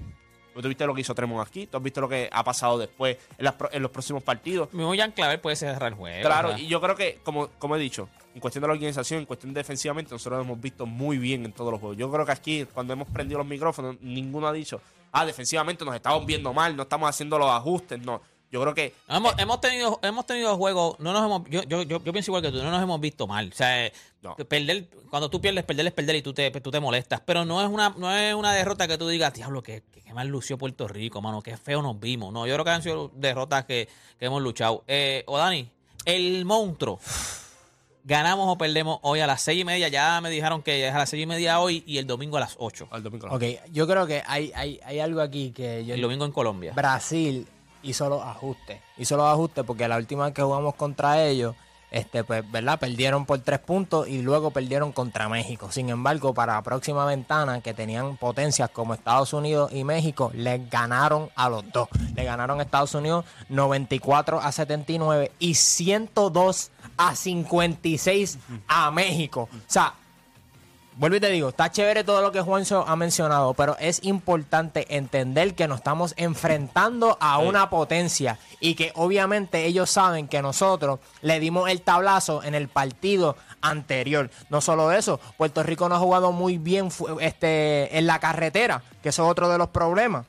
Tú 0.60 0.68
viste 0.68 0.86
lo 0.86 0.94
que 0.94 1.02
hizo 1.02 1.14
Tremont 1.14 1.46
aquí, 1.46 1.66
tú 1.66 1.76
has 1.76 1.82
visto 1.82 2.00
lo 2.00 2.08
que 2.08 2.30
ha 2.32 2.42
pasado 2.42 2.78
después 2.78 3.18
en, 3.36 3.44
las 3.44 3.54
en 3.72 3.82
los 3.82 3.90
próximos 3.90 4.22
partidos. 4.22 4.72
Mismo 4.72 4.94
Jean 4.94 5.12
Clave 5.12 5.36
puede 5.38 5.54
cerrar 5.54 5.92
el 5.92 5.98
juego. 5.98 6.22
Claro, 6.22 6.56
y 6.56 6.66
yo 6.66 6.80
creo 6.80 6.96
que, 6.96 7.18
como, 7.22 7.48
como 7.58 7.76
he 7.76 7.78
dicho, 7.78 8.08
en 8.34 8.40
cuestión 8.40 8.62
de 8.62 8.68
la 8.68 8.72
organización, 8.72 9.20
en 9.20 9.26
cuestión 9.26 9.52
defensivamente, 9.52 10.12
nosotros 10.12 10.38
lo 10.38 10.44
hemos 10.44 10.60
visto 10.60 10.86
muy 10.86 11.18
bien 11.18 11.44
en 11.44 11.52
todos 11.52 11.70
los 11.70 11.80
juegos. 11.80 11.98
Yo 11.98 12.10
creo 12.10 12.24
que 12.24 12.32
aquí, 12.32 12.64
cuando 12.72 12.94
hemos 12.94 13.08
prendido 13.08 13.38
los 13.38 13.46
micrófonos, 13.46 13.96
ninguno 14.00 14.48
ha 14.48 14.52
dicho, 14.52 14.80
ah, 15.12 15.26
defensivamente 15.26 15.84
nos 15.84 15.94
estamos 15.94 16.24
viendo 16.24 16.54
mal, 16.54 16.74
no 16.74 16.84
estamos 16.84 17.08
haciendo 17.08 17.38
los 17.38 17.50
ajustes. 17.50 18.00
No, 18.00 18.22
yo 18.50 18.60
creo 18.62 18.74
que 18.74 18.94
Hemos, 19.08 19.34
hemos 19.38 19.60
tenido 19.60 19.98
hemos 20.02 20.26
tenido 20.26 20.56
juegos, 20.56 20.98
no 21.00 21.12
nos 21.12 21.24
hemos, 21.24 21.42
yo, 21.50 21.62
yo, 21.64 21.82
yo, 21.82 22.02
yo 22.02 22.12
pienso 22.12 22.30
igual 22.30 22.42
que 22.42 22.50
tú, 22.50 22.62
no 22.62 22.70
nos 22.70 22.82
hemos 22.82 23.00
visto 23.00 23.26
mal. 23.26 23.50
O 23.52 23.56
sea, 23.56 23.86
eh, 23.86 23.92
No. 24.22 24.36
perder, 24.36 24.88
cuando 25.10 25.28
tú 25.28 25.40
pierdes, 25.40 25.64
perder 25.64 25.86
es 25.88 25.92
perder 25.92 26.16
y 26.16 26.22
tú 26.22 26.32
te, 26.32 26.50
tú 26.60 26.70
te 26.70 26.80
molestas. 26.80 27.20
Pero 27.24 27.44
no 27.44 27.60
es 27.60 27.68
una, 27.68 27.90
no 27.96 28.14
es 28.14 28.34
una 28.34 28.52
derrota 28.52 28.86
que 28.88 28.98
tú 28.98 29.08
digas, 29.08 29.32
diablo, 29.34 29.62
que, 29.62 29.82
que, 30.04 30.14
mal 30.14 30.28
lució 30.28 30.56
Puerto 30.56 30.88
Rico, 30.88 31.20
mano, 31.20 31.42
qué 31.42 31.56
feo 31.56 31.82
nos 31.82 31.98
vimos. 32.00 32.32
No, 32.32 32.46
yo 32.46 32.54
creo 32.54 32.64
que 32.64 32.70
han 32.70 32.82
sido 32.82 33.10
derrotas 33.14 33.64
que, 33.66 33.88
que 34.18 34.26
hemos 34.26 34.40
luchado. 34.42 34.82
Eh, 34.86 35.24
o 35.26 35.36
Dani, 35.38 35.68
el 36.04 36.44
monstruo. 36.44 36.98
Ganamos 38.04 38.48
o 38.48 38.56
perdemos 38.56 39.00
hoy 39.02 39.18
a 39.18 39.26
las 39.26 39.42
seis 39.42 39.60
y 39.60 39.64
media. 39.64 39.88
Ya 39.88 40.20
me 40.20 40.30
dijeron 40.30 40.62
que 40.62 40.86
es 40.86 40.94
a 40.94 40.98
las 40.98 41.10
seis 41.10 41.24
y 41.24 41.26
media 41.26 41.58
hoy 41.58 41.82
y 41.88 41.98
el 41.98 42.06
domingo 42.06 42.36
a 42.36 42.40
las 42.40 42.54
ocho. 42.60 42.86
al 42.92 43.02
domingo. 43.02 43.26
Ok, 43.32 43.42
yo 43.72 43.88
creo 43.88 44.06
que 44.06 44.22
hay, 44.24 44.52
hay, 44.54 44.78
hay 44.84 45.00
algo 45.00 45.20
aquí 45.20 45.50
que 45.50 45.84
yo, 45.84 45.94
El 45.94 46.00
domingo 46.00 46.24
en 46.24 46.30
Colombia. 46.30 46.72
Brasil 46.72 47.48
hizo 47.82 48.08
los 48.08 48.22
ajustes. 48.22 48.80
Hizo 48.96 49.16
los 49.16 49.26
ajustes 49.26 49.64
porque 49.64 49.88
la 49.88 49.96
última 49.96 50.24
vez 50.24 50.34
que 50.34 50.42
jugamos 50.42 50.74
contra 50.74 51.22
ellos, 51.22 51.54
este, 51.90 52.24
pues, 52.24 52.48
¿verdad? 52.50 52.78
Perdieron 52.78 53.26
por 53.26 53.38
tres 53.40 53.60
puntos 53.60 54.08
y 54.08 54.20
luego 54.20 54.50
perdieron 54.50 54.92
contra 54.92 55.28
México. 55.28 55.70
Sin 55.70 55.88
embargo, 55.88 56.34
para 56.34 56.54
la 56.54 56.62
próxima 56.62 57.04
ventana, 57.04 57.60
que 57.60 57.74
tenían 57.74 58.16
potencias 58.16 58.70
como 58.70 58.94
Estados 58.94 59.32
Unidos 59.32 59.72
y 59.72 59.84
México, 59.84 60.30
les 60.34 60.68
ganaron 60.68 61.30
a 61.36 61.48
los 61.48 61.70
dos. 61.72 61.88
Le 62.14 62.24
ganaron 62.24 62.60
a 62.60 62.64
Estados 62.64 62.94
Unidos 62.94 63.24
94 63.48 64.40
a 64.40 64.52
79 64.52 65.32
y 65.38 65.54
102 65.54 66.70
a 66.96 67.14
56 67.14 68.38
a 68.66 68.90
México. 68.90 69.48
O 69.52 69.58
sea, 69.66 69.94
vuelvo 70.96 71.16
y 71.16 71.20
te 71.20 71.30
digo, 71.30 71.50
está 71.50 71.70
chévere 71.70 72.04
todo 72.04 72.22
lo 72.22 72.32
que 72.32 72.40
Juancho 72.40 72.84
ha 72.86 72.96
mencionado, 72.96 73.54
pero 73.54 73.76
es 73.78 74.02
importante 74.04 74.86
entender 74.96 75.54
que 75.54 75.68
nos 75.68 75.78
estamos 75.78 76.14
enfrentando 76.16 77.16
a 77.20 77.38
Sí. 77.38 77.46
una 77.46 77.70
potencia 77.70 78.38
y 78.60 78.74
que 78.74 78.92
obviamente 78.94 79.64
ellos 79.66 79.90
saben 79.90 80.26
que 80.28 80.42
nosotros 80.42 81.00
le 81.22 81.38
dimos 81.40 81.68
el 81.70 81.82
tablazo 81.82 82.42
en 82.42 82.54
el 82.54 82.68
partido 82.68 83.36
anterior. 83.60 84.30
No 84.50 84.60
solo 84.60 84.90
eso, 84.92 85.20
Puerto 85.36 85.62
Rico 85.62 85.88
no 85.88 85.96
ha 85.96 85.98
jugado 85.98 86.32
muy 86.32 86.58
bien 86.58 86.88
este, 87.20 87.96
en 87.98 88.06
la 88.06 88.18
carretera, 88.18 88.82
que 89.02 89.10
eso 89.10 89.24
es 89.24 89.30
otro 89.30 89.48
de 89.48 89.58
los 89.58 89.68
problemas. 89.68 90.26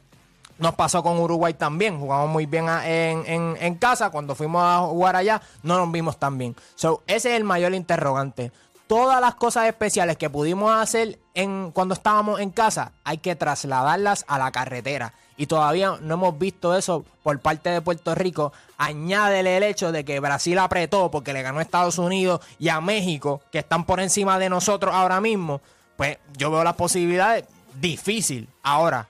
Nos 0.59 0.73
pasó 0.73 1.03
con 1.03 1.19
Uruguay 1.19 1.53
también. 1.53 1.99
Jugamos 1.99 2.29
muy 2.29 2.47
bien 2.47 2.65
en- 2.67 3.55
en 3.59 3.75
casa. 3.75 4.09
Cuando 4.09 4.33
fuimos 4.33 4.63
a 4.63 4.79
jugar 4.87 5.15
allá, 5.15 5.39
no 5.61 5.77
nos 5.77 5.91
vimos 5.91 6.17
tan 6.17 6.35
bien. 6.39 6.55
So, 6.73 7.03
ese 7.05 7.29
es 7.29 7.37
el 7.37 7.43
mayor 7.43 7.75
interrogante. 7.75 8.51
Todas 8.87 9.19
las 9.19 9.35
cosas 9.35 9.67
especiales 9.67 10.17
que 10.17 10.29
pudimos 10.29 10.71
hacer 10.71 11.19
en, 11.33 11.71
cuando 11.71 11.93
estábamos 11.93 12.39
en 12.39 12.51
casa, 12.51 12.93
hay 13.03 13.17
que 13.17 13.35
trasladarlas 13.35 14.23
a 14.27 14.39
la 14.39 14.51
carretera. 14.51 15.13
Y 15.35 15.45
todavía 15.45 15.97
no 16.01 16.15
hemos 16.15 16.39
visto 16.39 16.75
eso 16.75 17.05
por 17.21 17.39
parte 17.39 17.69
de 17.69 17.81
Puerto 17.81 18.15
Rico. 18.15 18.53
Añádele 18.77 19.57
el 19.57 19.63
hecho 19.63 19.91
de 19.91 20.03
que 20.03 20.19
Brasil 20.19 20.57
apretó 20.57 21.11
porque 21.11 21.33
le 21.33 21.43
ganó 21.43 21.59
a 21.59 21.61
Estados 21.61 21.99
Unidos 21.99 22.41
y 22.57 22.69
a 22.69 22.81
México, 22.81 23.41
que 23.51 23.59
están 23.59 23.85
por 23.85 23.99
encima 23.99 24.39
de 24.39 24.49
nosotros 24.49 24.95
ahora 24.95 25.21
mismo. 25.21 25.61
Pues 25.95 26.17
yo 26.37 26.49
veo 26.49 26.63
las 26.63 26.75
posibilidades 26.75 27.45
difícil. 27.79 28.49
Ahora, 28.63 29.07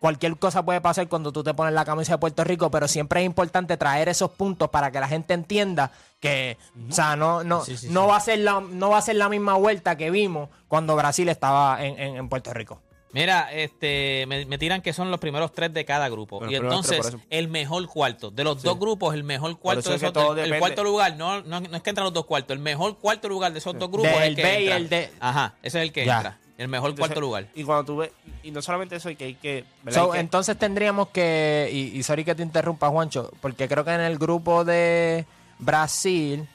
cualquier 0.00 0.36
cosa 0.36 0.64
puede 0.64 0.80
pasar 0.80 1.08
cuando 1.08 1.30
tú 1.30 1.44
te 1.44 1.54
pones 1.54 1.74
la 1.74 1.84
camisa 1.84 2.14
de 2.14 2.18
Puerto 2.18 2.42
Rico, 2.42 2.70
pero 2.70 2.88
siempre 2.88 3.20
es 3.20 3.26
importante 3.26 3.76
traer 3.76 4.08
esos 4.08 4.32
puntos 4.32 4.70
para 4.70 4.90
que 4.90 4.98
la 4.98 5.08
gente 5.08 5.34
entienda 5.34 5.92
que, 6.22 6.56
o 6.88 6.92
sea, 6.92 7.16
no, 7.16 7.42
no, 7.42 7.64
Sí, 7.64 7.76
sí, 7.76 7.88
no 7.90 8.04
sí. 8.04 8.08
va 8.10 8.16
a 8.16 8.20
ser 8.20 8.38
la, 8.38 8.60
no 8.60 8.90
va 8.90 8.98
a 8.98 9.02
ser 9.02 9.16
la 9.16 9.28
misma 9.28 9.54
vuelta 9.54 9.96
que 9.96 10.10
vimos 10.10 10.48
cuando 10.68 10.94
Brasil 10.94 11.28
estaba 11.28 11.84
en, 11.84 11.98
en- 11.98 12.16
en 12.16 12.28
Puerto 12.28 12.54
Rico. 12.54 12.80
Mira, 13.12 13.52
este, 13.52 14.24
me, 14.26 14.46
me 14.46 14.56
tiran 14.56 14.80
que 14.80 14.94
son 14.94 15.10
los 15.10 15.20
primeros 15.20 15.52
tres 15.52 15.70
de 15.74 15.84
cada 15.84 16.08
grupo. 16.08 16.36
Y 16.46 16.48
tres, 16.48 16.60
entonces, 16.62 17.16
el 17.28 17.48
mejor 17.48 17.86
cuarto. 17.88 18.30
De 18.30 18.42
los 18.44 18.62
dos 18.62 18.78
grupos, 18.78 19.12
el 19.14 19.22
mejor 19.24 19.58
cuarto 19.58 19.90
de 19.90 19.96
esos 19.96 20.16
el- 20.38 20.52
el, 20.54 20.58
cuarto 20.58 20.82
lugar, 20.84 21.16
no, 21.16 21.42
no, 21.42 21.60
no 21.60 21.76
es 21.76 21.82
que 21.82 21.90
entran 21.90 22.04
los 22.04 22.14
dos 22.14 22.24
cuartos. 22.24 22.54
El 22.56 22.62
mejor 22.62 22.96
cuarto 22.98 23.28
lugar 23.28 23.52
de 23.52 23.58
esos 23.58 23.78
dos 23.78 23.90
grupos 23.90 24.12
es 24.12 24.22
el 24.22 24.36
que 24.36 24.42
B 24.42 24.62
y 24.62 24.68
el 24.68 24.88
D. 24.88 25.10
Ajá, 25.20 25.56
ese 25.62 25.78
es 25.80 25.82
el 25.82 25.92
que 25.92 26.06
Ya. 26.06 26.16
entra. 26.16 26.38
El 26.56 26.68
mejor 26.68 26.90
Entonces, 26.90 27.08
cuarto 27.10 27.20
lugar. 27.20 27.48
Y 27.54 27.64
cuando 27.64 27.84
tú 27.84 27.96
ves, 27.98 28.12
y 28.44 28.50
no 28.52 28.62
solamente 28.62 28.94
eso, 28.96 29.08
hay 29.08 29.16
que 29.16 29.24
hay 29.24 29.34
que. 29.34 29.64
Hay 29.84 30.10
que- 30.12 30.18
entonces 30.20 30.56
tendríamos 30.56 31.08
que, 31.08 31.68
y, 31.72 31.98
y 31.98 32.02
sorry 32.04 32.24
que 32.24 32.34
te 32.36 32.42
interrumpa, 32.42 32.88
Juancho, 32.88 33.30
porque 33.40 33.66
creo 33.68 33.84
que 33.84 33.90
en 33.92 34.00
el 34.02 34.16
grupo 34.18 34.64
de 34.64 35.26
Brasil 35.62 36.46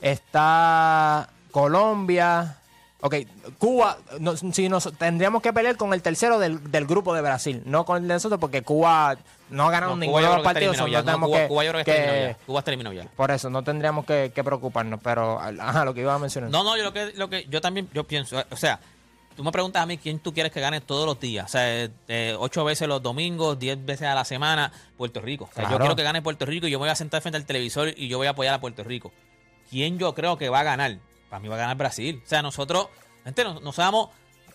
está 0.00 1.28
Colombia. 1.50 2.56
Ok, 3.04 3.16
Cuba, 3.58 3.96
no, 4.20 4.36
si 4.36 4.68
nos, 4.68 4.92
tendríamos 4.96 5.42
que 5.42 5.52
pelear 5.52 5.76
con 5.76 5.92
el 5.92 6.02
tercero 6.02 6.38
del, 6.38 6.70
del 6.70 6.86
grupo 6.86 7.12
de 7.14 7.20
Brasil, 7.20 7.60
no 7.66 7.84
con 7.84 8.00
el 8.00 8.06
de 8.06 8.14
nosotros, 8.14 8.38
porque 8.38 8.62
Cuba 8.62 9.16
no 9.50 9.66
ha 9.66 9.70
ganado 9.72 9.94
No, 9.94 9.98
ninguno 10.00 10.24
de 10.24 10.34
los 10.36 10.44
partidos. 10.44 10.76
ya. 10.88 11.02
No, 11.02 11.18
Cuba, 11.26 11.38
que- 11.40 11.48
Cuba 11.48 11.64
yo 11.64 11.72
creo 11.72 11.84
que. 11.84 12.36
Cuba 12.46 12.62
eliminado 12.64 12.94
ya. 12.94 13.04
Por 13.16 13.32
eso, 13.32 13.50
no 13.50 13.64
tendríamos 13.64 14.04
que, 14.06 14.30
que 14.32 14.44
preocuparnos, 14.44 15.00
pero 15.02 15.40
ajá, 15.40 15.84
lo 15.84 15.94
que 15.94 16.02
iba 16.02 16.14
a 16.14 16.18
mencionar. 16.20 16.50
No, 16.50 16.62
no, 16.62 16.76
yo 16.76 16.84
lo 16.84 16.92
que, 16.92 17.12
lo 17.16 17.28
que 17.28 17.44
yo 17.48 17.60
también 17.60 17.88
yo 17.92 18.04
pienso, 18.04 18.40
o 18.50 18.56
sea, 18.56 18.78
tú 19.36 19.44
me 19.44 19.52
preguntas 19.52 19.82
a 19.82 19.86
mí 19.86 19.98
quién 19.98 20.18
tú 20.18 20.32
quieres 20.32 20.52
que 20.52 20.60
gane 20.60 20.80
todos 20.80 21.06
los 21.06 21.18
días, 21.20 21.46
o 21.46 21.48
sea, 21.48 21.88
eh, 22.08 22.36
ocho 22.38 22.64
veces 22.64 22.86
los 22.88 23.02
domingos, 23.02 23.58
diez 23.58 23.82
veces 23.84 24.06
a 24.08 24.14
la 24.14 24.24
semana, 24.24 24.72
Puerto 24.96 25.20
Rico. 25.20 25.48
O 25.50 25.54
sea, 25.54 25.64
yo 25.70 25.78
quiero 25.78 25.96
que 25.96 26.02
gane 26.02 26.22
Puerto 26.22 26.44
Rico 26.46 26.66
y 26.66 26.70
yo 26.70 26.78
me 26.78 26.84
voy 26.84 26.90
a 26.90 26.94
sentar 26.94 27.20
frente 27.22 27.36
al 27.36 27.44
televisor 27.46 27.92
y 27.96 28.08
yo 28.08 28.18
voy 28.18 28.26
a 28.26 28.30
apoyar 28.30 28.54
a 28.54 28.60
Puerto 28.60 28.84
Rico. 28.84 29.12
¿Quién 29.70 29.98
yo 29.98 30.14
creo 30.14 30.36
que 30.38 30.48
va 30.48 30.60
a 30.60 30.64
ganar? 30.64 30.98
Para 31.30 31.40
mí 31.40 31.48
va 31.48 31.54
a 31.54 31.58
ganar 31.58 31.76
Brasil. 31.76 32.20
O 32.24 32.28
sea, 32.28 32.42
nosotros, 32.42 32.88
gente, 33.24 33.42
no, 33.44 33.58
no 33.60 33.72
sabemos, 33.72 34.10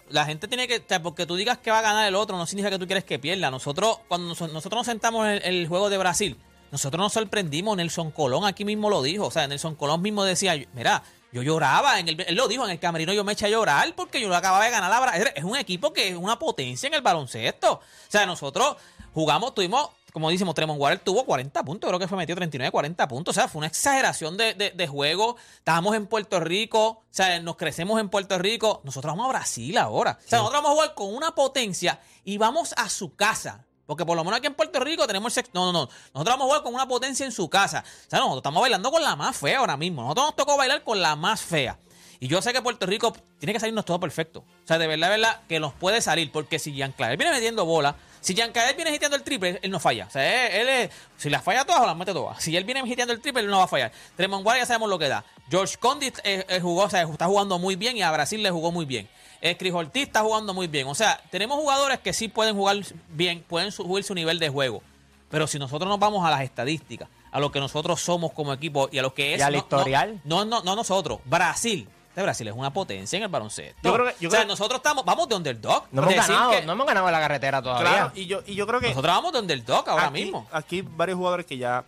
la 0.09 0.25
gente 0.25 0.47
tiene 0.47 0.67
que, 0.67 0.77
o 0.77 0.83
sea, 0.87 1.01
porque 1.01 1.25
tú 1.25 1.35
digas 1.35 1.57
que 1.57 1.71
va 1.71 1.79
a 1.79 1.81
ganar 1.81 2.07
el 2.07 2.15
otro, 2.15 2.37
no 2.37 2.45
significa 2.45 2.69
que 2.71 2.79
tú 2.79 2.85
quieres 2.85 3.03
que 3.03 3.17
pierda. 3.19 3.49
Nosotros, 3.49 3.99
cuando 4.07 4.27
nos- 4.29 4.53
nosotros 4.53 4.79
nos 4.79 4.85
sentamos 4.85 5.25
en 5.25 5.31
el, 5.33 5.43
el 5.43 5.67
juego 5.67 5.89
de 5.89 5.97
Brasil, 5.97 6.37
nosotros 6.71 6.99
nos 7.01 7.13
sorprendimos. 7.13 7.75
Nelson 7.77 8.11
Colón 8.11 8.45
aquí 8.45 8.63
mismo 8.63 8.89
lo 8.89 9.01
dijo. 9.01 9.25
O 9.25 9.31
sea, 9.31 9.47
Nelson 9.47 9.75
Colón 9.75 10.01
mismo 10.01 10.23
decía, 10.23 10.53
mira, 10.73 11.01
yo 11.31 11.41
lloraba, 11.43 11.99
en 11.99 12.07
el, 12.09 12.21
él 12.21 12.35
lo 12.35 12.47
dijo 12.47 12.63
en 12.65 12.71
el 12.71 12.79
camerino, 12.79 13.13
yo 13.13 13.23
me 13.23 13.33
eché 13.33 13.45
a 13.47 13.49
llorar 13.49 13.93
porque 13.95 14.19
yo 14.21 14.33
acababa 14.35 14.63
de 14.65 14.71
ganar 14.71 14.89
la. 14.89 15.17
Es 15.17 15.43
un 15.43 15.55
equipo 15.57 15.91
que 15.93 16.09
es 16.09 16.15
una 16.15 16.39
potencia 16.39 16.87
en 16.87 16.93
el 16.93 17.01
baloncesto. 17.01 17.73
O 17.73 17.81
sea, 18.07 18.25
nosotros 18.25 18.77
jugamos, 19.13 19.53
tuvimos, 19.53 19.89
como 20.13 20.29
decimos, 20.31 20.55
Tremont 20.55 20.79
Waters 20.79 21.03
tuvo 21.03 21.25
40 21.25 21.63
puntos, 21.63 21.87
creo 21.89 21.99
que 21.99 22.07
fue 22.07 22.17
metido 22.17 22.37
39, 22.37 22.71
40 22.71 23.07
puntos. 23.07 23.35
O 23.37 23.39
sea, 23.39 23.47
fue 23.47 23.59
una 23.59 23.67
exageración 23.67 24.37
de, 24.37 24.53
de- 24.53 24.71
de 24.71 24.87
juego. 24.87 25.35
Estábamos 25.57 25.95
en 25.95 26.07
Puerto 26.07 26.39
Rico, 26.39 26.87
o 26.87 27.03
sea, 27.11 27.39
nos 27.41 27.55
crecemos 27.57 27.99
en 27.99 28.09
Puerto 28.09 28.37
Rico. 28.39 28.81
Nosotros 28.83 29.11
vamos 29.13 29.25
a 29.25 29.29
Brasil 29.37 29.77
ahora. 29.77 30.17
O 30.25 30.27
sea, 30.29 30.39
nosotros 30.39 30.63
vamos 30.63 30.71
a 30.71 30.73
jugar 30.81 30.95
con 30.95 31.13
una 31.13 31.35
potencia 31.35 31.99
y 32.23 32.37
vamos 32.37 32.73
a 32.77 32.89
su 32.89 33.15
casa. 33.15 33.65
Porque 33.87 34.05
por 34.05 34.15
lo 34.15 34.23
menos 34.23 34.37
aquí 34.37 34.45
en 34.47 34.53
Puerto 34.53 34.79
Rico 34.81 35.07
tenemos 35.07 35.35
el 35.35 35.43
sex- 35.43 35.49
No, 35.53 35.65
no, 35.65 35.71
no. 35.71 35.89
Nosotros 36.13 36.35
vamos 36.37 36.41
a 36.41 36.45
jugar 36.47 36.61
con 36.63 36.75
una 36.75 36.87
potencia 36.87 37.25
en 37.25 37.31
su 37.31 37.49
casa. 37.49 37.83
O 37.87 38.09
sea, 38.09 38.19
nosotros 38.19 38.37
estamos 38.39 38.61
bailando 38.61 38.91
con 38.91 39.01
la 39.01 39.15
más 39.15 39.35
fea 39.37 39.59
ahora 39.59 39.77
mismo. 39.77 40.03
Nosotros 40.03 40.25
nos 40.27 40.35
tocó 40.35 40.57
bailar 40.57 40.83
con 40.83 41.01
la 41.01 41.15
más 41.15 41.41
fea. 41.41 41.79
Y 42.19 42.27
yo 42.27 42.41
sé 42.41 42.51
que 42.51 42.61
Puerto 42.61 42.85
Rico 42.85 43.13
tiene 43.39 43.53
que 43.53 43.59
salirnos 43.59 43.85
todo 43.85 43.99
perfecto. 43.99 44.39
O 44.39 44.67
sea, 44.67 44.77
de 44.77 44.87
verdad, 44.87 45.07
de 45.11 45.17
verdad, 45.17 45.41
que 45.47 45.59
nos 45.59 45.73
puede 45.73 46.01
salir. 46.01 46.31
Porque 46.31 46.59
si 46.59 46.73
Clavel 46.73 47.15
viene 47.17 47.31
metiendo 47.31 47.63
bola, 47.63 47.95
si 48.21 48.33
Clavel 48.35 48.75
viene 48.75 48.93
hiteando 48.93 49.15
el 49.15 49.23
triple, 49.23 49.59
él 49.61 49.71
no 49.71 49.79
falla. 49.79 50.07
O 50.07 50.09
sea, 50.09 50.47
él, 50.47 50.89
si 51.15 51.29
las 51.29 51.43
falla 51.43 51.63
todas, 51.63 51.85
las 51.85 51.95
mete 51.95 52.13
todas. 52.13 52.41
Si 52.43 52.57
él 52.57 52.63
viene 52.65 52.81
hiteando 52.85 53.13
el 53.13 53.21
triple, 53.21 53.43
él 53.43 53.47
no 53.49 53.59
va 53.59 53.65
a 53.65 53.67
fallar. 53.67 53.91
Tremont 54.15 54.45
ya 54.45 54.65
sabemos 54.65 54.89
lo 54.89 54.97
que 54.99 55.07
da. 55.07 55.23
George 55.49 55.77
Condit 55.77 56.17
eh, 56.23 56.45
eh, 56.49 56.59
jugó, 56.59 56.83
o 56.83 56.89
sea, 56.89 57.03
está 57.03 57.27
jugando 57.27 57.57
muy 57.59 57.75
bien 57.75 57.95
y 57.95 58.01
a 58.01 58.11
Brasil 58.11 58.41
le 58.43 58.49
jugó 58.51 58.71
muy 58.71 58.85
bien. 58.85 59.07
Eh, 59.41 59.55
Chris 59.57 59.73
Ortiz 59.73 60.07
está 60.07 60.21
jugando 60.21 60.53
muy 60.53 60.67
bien. 60.67 60.87
O 60.87 60.95
sea, 60.95 61.21
tenemos 61.29 61.57
jugadores 61.57 61.99
que 61.99 62.13
sí 62.13 62.27
pueden 62.27 62.55
jugar 62.55 62.77
bien, 63.09 63.43
pueden 63.47 63.71
subir 63.71 64.03
su 64.03 64.13
nivel 64.15 64.39
de 64.39 64.49
juego. 64.49 64.81
Pero 65.29 65.45
si 65.47 65.59
nosotros 65.59 65.89
nos 65.89 65.99
vamos 65.99 66.25
a 66.25 66.29
las 66.31 66.41
estadísticas, 66.41 67.09
a 67.31 67.39
lo 67.39 67.51
que 67.51 67.59
nosotros 67.59 68.01
somos 68.01 68.31
como 68.31 68.53
equipo 68.53 68.89
y 68.91 68.97
a 68.97 69.01
lo 69.01 69.13
que 69.13 69.33
es. 69.33 69.39
Y 69.39 69.43
al 69.43 69.53
no- 69.53 69.59
historial. 69.59 70.21
No, 70.23 70.45
no, 70.45 70.61
no 70.63 70.75
nosotros. 70.75 71.19
Brasil. 71.25 71.87
Este 72.09 72.23
Brasil 72.23 72.47
es 72.47 72.53
una 72.55 72.73
potencia 72.73 73.17
en 73.17 73.23
el 73.23 73.29
baloncesto. 73.29 73.79
Yo 73.83 73.93
creo 73.93 74.05
que- 74.07 74.15
yo 74.19 74.29
o 74.29 74.31
sea, 74.31 74.39
creo- 74.39 74.47
nosotros 74.49 74.77
estamos, 74.79 75.05
vamos 75.05 75.29
de 75.29 75.35
underdog. 75.35 75.83
No 75.91 76.01
hemos, 76.01 76.15
Decir 76.15 76.31
ganado, 76.33 76.51
que 76.51 76.61
no 76.65 76.71
hemos 76.71 76.87
ganado 76.87 77.07
en 77.07 77.13
la 77.13 77.19
carretera 77.19 77.61
todavía. 77.61 77.91
Claro, 77.91 78.11
y 78.15 78.25
yo, 78.25 78.41
y 78.47 78.55
yo 78.55 78.65
creo 78.65 78.79
que. 78.79 78.87
Nosotros 78.89 79.13
vamos 79.15 79.33
de 79.33 79.39
underdog 79.39 79.87
ahora 79.87 80.05
aquí, 80.07 80.23
mismo. 80.23 80.47
Aquí 80.51 80.81
varios 80.81 81.17
jugadores 81.17 81.45
que 81.45 81.57
ya, 81.59 81.85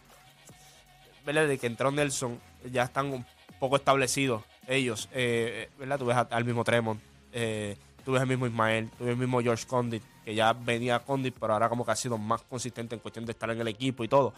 ¿verdad? 1.25 1.43
Desde 1.43 1.57
que 1.57 1.65
entró 1.67 1.89
Nelson, 1.91 2.39
ya 2.71 2.83
están 2.83 3.07
un 3.11 3.25
poco 3.59 3.75
establecidos 3.77 4.43
ellos, 4.67 5.09
eh, 5.13 5.69
¿verdad? 5.79 5.97
Tú 5.97 6.05
ves 6.05 6.17
al 6.29 6.45
mismo 6.45 6.63
Tremont, 6.63 7.01
eh, 7.33 7.77
tú 8.03 8.13
ves 8.13 8.21
al 8.21 8.27
mismo 8.27 8.47
Ismael, 8.47 8.89
tú 8.97 9.05
al 9.05 9.17
mismo 9.17 9.41
George 9.41 9.65
Condit, 9.67 10.03
que 10.23 10.35
ya 10.35 10.53
venía 10.53 10.99
Condit, 10.99 11.35
pero 11.39 11.53
ahora 11.53 11.69
como 11.69 11.85
que 11.85 11.91
ha 11.91 11.95
sido 11.95 12.17
más 12.17 12.41
consistente 12.43 12.95
en 12.95 13.01
cuestión 13.01 13.25
de 13.25 13.31
estar 13.31 13.49
en 13.49 13.59
el 13.61 13.67
equipo 13.67 14.03
y 14.03 14.07
todo. 14.07 14.33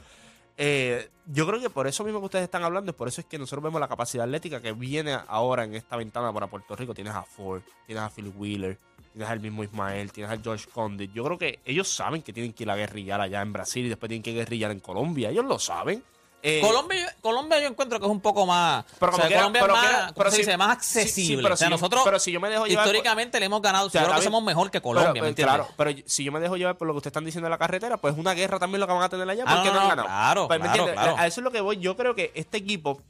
Eh, 0.57 1.09
yo 1.25 1.47
creo 1.47 1.59
que 1.59 1.69
por 1.69 1.87
eso 1.87 2.03
mismo 2.03 2.19
que 2.19 2.25
ustedes 2.25 2.43
están 2.43 2.63
hablando, 2.63 2.93
por 2.93 3.07
eso 3.07 3.21
es 3.21 3.27
que 3.27 3.39
nosotros 3.39 3.63
vemos 3.63 3.79
la 3.79 3.87
capacidad 3.87 4.25
atlética 4.25 4.61
que 4.61 4.73
viene 4.73 5.17
ahora 5.27 5.63
en 5.63 5.75
esta 5.75 5.95
ventana 5.95 6.31
para 6.33 6.47
Puerto 6.47 6.75
Rico. 6.75 6.93
Tienes 6.93 7.13
a 7.13 7.23
Ford, 7.23 7.61
tienes 7.85 8.03
a 8.03 8.09
Phil 8.09 8.31
Wheeler, 8.35 8.77
tienes 9.13 9.29
al 9.29 9.39
mismo 9.39 9.63
Ismael, 9.63 10.11
tienes 10.11 10.31
a 10.31 10.41
George 10.41 10.67
Condit. 10.71 11.11
Yo 11.13 11.23
creo 11.23 11.37
que 11.37 11.59
ellos 11.65 11.87
saben 11.87 12.21
que 12.21 12.33
tienen 12.33 12.53
que 12.53 12.63
ir 12.63 12.69
a 12.69 12.75
guerrillar 12.75 13.21
allá 13.21 13.41
en 13.41 13.53
Brasil 13.53 13.85
y 13.85 13.89
después 13.89 14.09
tienen 14.09 14.23
que 14.23 14.33
guerrillar 14.33 14.71
en 14.71 14.81
Colombia. 14.81 15.29
Ellos 15.29 15.45
lo 15.45 15.57
saben. 15.57 16.03
Eh, 16.43 16.59
Colombia, 16.61 17.15
Colombia 17.21 17.59
yo 17.59 17.67
encuentro 17.67 17.99
que 17.99 18.05
es 18.05 18.11
un 18.11 18.19
poco 18.19 18.45
más. 18.47 18.83
Pero 18.99 19.11
o 19.11 19.15
sea, 19.15 19.21
como 19.23 19.27
quiera- 19.27 19.41
Colombia 19.41 19.61
pero 19.61 19.73
es 19.75 19.79
más, 19.81 19.87
quiera- 19.89 20.03
¿cómo 20.05 20.13
pero 20.15 20.29
se 20.31 20.35
si- 20.37 20.41
dice? 20.41 20.57
más 20.57 20.77
sí, 20.85 20.91
sí, 20.93 20.99
accesible. 20.99 21.43
pero 21.43 21.53
o 21.53 21.57
sea, 21.57 21.67
si 21.67 21.69
yo- 21.71 21.75
nosotros 21.77 22.01
pero 22.03 22.19
si 22.19 22.31
yo 22.31 22.39
me 22.39 22.49
dejo 22.49 22.65
llevar 22.65 22.85
históricamente 22.85 23.39
le 23.39 23.45
hemos 23.45 23.61
ganado. 23.61 23.87
O 23.87 23.89
sea, 23.91 24.01
yo 24.01 24.07
creo 24.07 24.17
que 24.19 24.23
somos 24.25 24.43
mejor 24.43 24.71
que 24.71 24.81
pero, 24.81 24.83
Colombia, 24.83 25.21
¿me 25.21 25.27
eh, 25.27 25.29
entiendes? 25.29 25.55
Claro, 25.55 25.69
pero 25.77 25.91
si 26.05 26.23
yo 26.23 26.31
me 26.31 26.39
dejo 26.39 26.57
llevar 26.57 26.77
por 26.77 26.87
lo 26.87 26.93
que 26.93 26.97
ustedes 26.97 27.11
están 27.11 27.25
diciendo 27.25 27.45
de 27.45 27.51
la 27.51 27.57
carretera, 27.59 27.97
pues 27.97 28.17
una 28.17 28.33
guerra 28.33 28.57
también 28.57 28.79
lo 28.79 28.87
que 28.87 28.93
van 28.93 29.03
a 29.03 29.09
tener 29.09 29.29
allá 29.29 29.43
Ah, 29.45 29.55
porque 29.55 29.67
no, 29.69 29.73
no, 29.75 29.79
no, 29.79 29.81
han 29.83 29.89
ganado. 29.89 30.07
claro, 30.07 30.47
Pues, 30.47 30.59
¿me 30.59 30.65
claro, 30.65 30.79
entiendes? 30.83 31.03
claro. 31.03 31.17
A 31.21 31.27
eso 31.27 31.39
es 31.41 31.43
lo 31.43 31.51
que 31.51 31.61
voy. 31.61 31.77
Yo 31.77 31.95
creo 31.95 32.15
que 32.15 32.31
este 32.33 32.57
equipo 32.57 33.01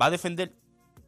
va 0.00 0.06
a 0.06 0.10
defender 0.10 0.52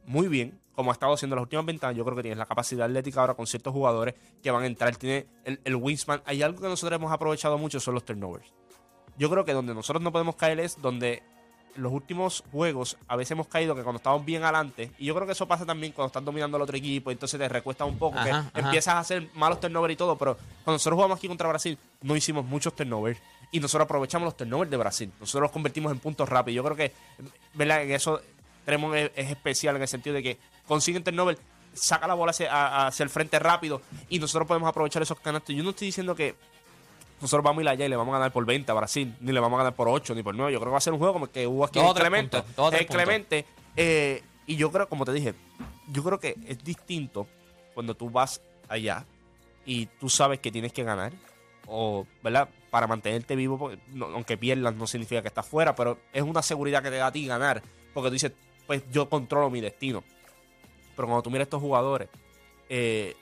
muy 0.06 0.28
bien, 0.28 0.58
como 0.74 0.90
ha 0.90 0.94
estado 0.94 1.12
haciendo 1.12 1.36
las 1.36 1.42
últimas 1.42 1.66
ventanas. 1.66 1.94
Yo 1.96 2.04
creo 2.04 2.16
que 2.16 2.22
tienes 2.22 2.38
la 2.38 2.46
capacidad 2.46 2.86
atlética 2.86 3.20
ahora 3.20 3.34
con 3.34 3.46
ciertos 3.46 3.72
jugadores 3.72 4.14
que 4.42 4.50
van 4.50 4.62
a 4.62 4.66
entrar. 4.66 4.96
Tiene 4.96 5.26
el, 5.44 5.60
el 5.64 5.76
wingspan. 5.76 6.22
Hay 6.26 6.42
algo 6.42 6.60
que 6.60 6.68
nosotros 6.68 6.96
hemos 6.98 7.12
aprovechado 7.12 7.58
mucho, 7.58 7.78
son 7.80 7.94
los 7.94 8.04
turnovers. 8.04 8.52
Yo 9.16 9.30
creo 9.30 9.44
que 9.44 9.52
donde 9.52 9.72
nosotros 9.74 10.02
no 10.02 10.10
podemos 10.10 10.34
caer 10.34 10.58
es 10.58 10.80
donde 10.82 11.22
en 11.22 11.33
los 11.76 11.92
últimos 11.92 12.44
juegos 12.52 12.96
a 13.08 13.16
veces 13.16 13.32
hemos 13.32 13.48
caído 13.48 13.74
que 13.74 13.82
cuando 13.82 13.98
estamos 13.98 14.24
bien 14.24 14.42
adelante, 14.42 14.90
y 14.98 15.06
yo 15.06 15.14
creo 15.14 15.26
que 15.26 15.32
eso 15.32 15.46
pasa 15.46 15.64
también 15.66 15.92
cuando 15.92 16.08
estás 16.08 16.24
dominando 16.24 16.56
al 16.56 16.62
otro 16.62 16.76
equipo, 16.76 17.10
entonces 17.10 17.38
te 17.38 17.48
recuesta 17.48 17.84
un 17.84 17.98
poco, 17.98 18.18
Ajá, 18.18 18.50
que 18.52 18.60
ajá. 18.60 18.68
empiezas 18.68 18.94
a 18.94 18.98
hacer 18.98 19.28
malos 19.34 19.60
turnovers 19.60 19.94
y 19.94 19.96
todo, 19.96 20.16
pero 20.16 20.36
cuando 20.36 20.72
nosotros 20.74 20.96
jugamos 20.96 21.18
aquí 21.18 21.28
contra 21.28 21.48
Brasil, 21.48 21.78
no 22.02 22.16
hicimos 22.16 22.44
muchos 22.44 22.74
turnovers. 22.74 23.20
Y 23.50 23.60
nosotros 23.60 23.84
aprovechamos 23.84 24.26
los 24.26 24.36
turnovers 24.36 24.70
de 24.70 24.76
Brasil. 24.76 25.12
Nosotros 25.20 25.42
los 25.42 25.50
convertimos 25.52 25.92
en 25.92 26.00
puntos 26.00 26.28
rápidos. 26.28 26.56
Yo 26.56 26.64
creo 26.64 26.76
que, 26.76 26.92
¿verdad? 27.52 27.82
En 27.84 27.92
eso 27.92 28.20
Tremont 28.64 28.96
es, 28.96 29.10
es 29.14 29.30
especial 29.30 29.76
en 29.76 29.82
el 29.82 29.88
sentido 29.88 30.14
de 30.14 30.22
que 30.24 30.38
consiguen 30.66 31.04
turnover, 31.04 31.38
saca 31.72 32.06
la 32.06 32.14
bola 32.14 32.30
hacia, 32.30 32.86
hacia 32.86 33.04
el 33.04 33.10
frente 33.10 33.38
rápido 33.38 33.80
y 34.08 34.18
nosotros 34.18 34.48
podemos 34.48 34.68
aprovechar 34.68 35.02
esos 35.02 35.20
canastos. 35.20 35.54
Yo 35.54 35.62
no 35.62 35.70
estoy 35.70 35.86
diciendo 35.86 36.14
que 36.14 36.34
nosotros 37.24 37.42
vamos 37.44 37.60
a 37.60 37.62
ir 37.62 37.68
allá 37.70 37.86
y 37.86 37.88
le 37.88 37.96
vamos 37.96 38.12
a 38.14 38.18
ganar 38.18 38.32
por 38.32 38.44
20 38.46 38.70
a 38.70 38.74
Brasil, 38.74 39.14
ni 39.20 39.32
le 39.32 39.40
vamos 39.40 39.56
a 39.56 39.62
ganar 39.64 39.74
por 39.74 39.88
8 39.88 40.14
ni 40.14 40.22
por 40.22 40.34
9. 40.34 40.52
Yo 40.52 40.58
creo 40.60 40.70
que 40.70 40.72
va 40.72 40.78
a 40.78 40.80
ser 40.82 40.92
un 40.92 40.98
juego 40.98 41.14
como 41.14 41.26
que 41.26 41.46
hubo 41.46 41.64
aquí 41.64 41.78
en 41.78 41.92
Clemente. 41.94 42.42
puntos, 42.42 42.72
en 42.74 42.86
Clemente. 42.86 43.44
eh, 43.76 44.22
y 44.46 44.56
yo 44.56 44.70
creo, 44.70 44.88
como 44.88 45.04
te 45.04 45.12
dije, 45.12 45.34
yo 45.88 46.02
creo 46.04 46.20
que 46.20 46.36
es 46.46 46.62
distinto 46.62 47.26
cuando 47.72 47.94
tú 47.94 48.10
vas 48.10 48.40
allá 48.68 49.04
y 49.64 49.86
tú 49.86 50.08
sabes 50.10 50.38
que 50.40 50.52
tienes 50.52 50.72
que 50.72 50.84
ganar, 50.84 51.12
o, 51.66 52.06
¿verdad? 52.22 52.48
Para 52.70 52.86
mantenerte 52.86 53.34
vivo, 53.36 53.56
porque 53.58 53.78
no- 53.94 54.06
aunque 54.06 54.36
pierdas 54.36 54.74
no 54.74 54.86
significa 54.86 55.22
que 55.22 55.28
estás 55.28 55.46
fuera, 55.46 55.74
pero 55.74 55.98
es 56.12 56.22
una 56.22 56.42
seguridad 56.42 56.82
que 56.82 56.90
te 56.90 56.96
da 56.96 57.06
a 57.06 57.12
ti 57.12 57.26
ganar, 57.26 57.62
porque 57.94 58.08
tú 58.10 58.12
dices, 58.12 58.32
pues 58.66 58.82
yo 58.92 59.08
controlo 59.08 59.48
mi 59.48 59.60
destino. 59.62 60.04
Pero 60.94 61.08
cuando 61.08 61.22
tú 61.22 61.30
miras 61.30 61.46
estos 61.46 61.60
jugadores, 61.62 62.08
eh, 62.68 63.16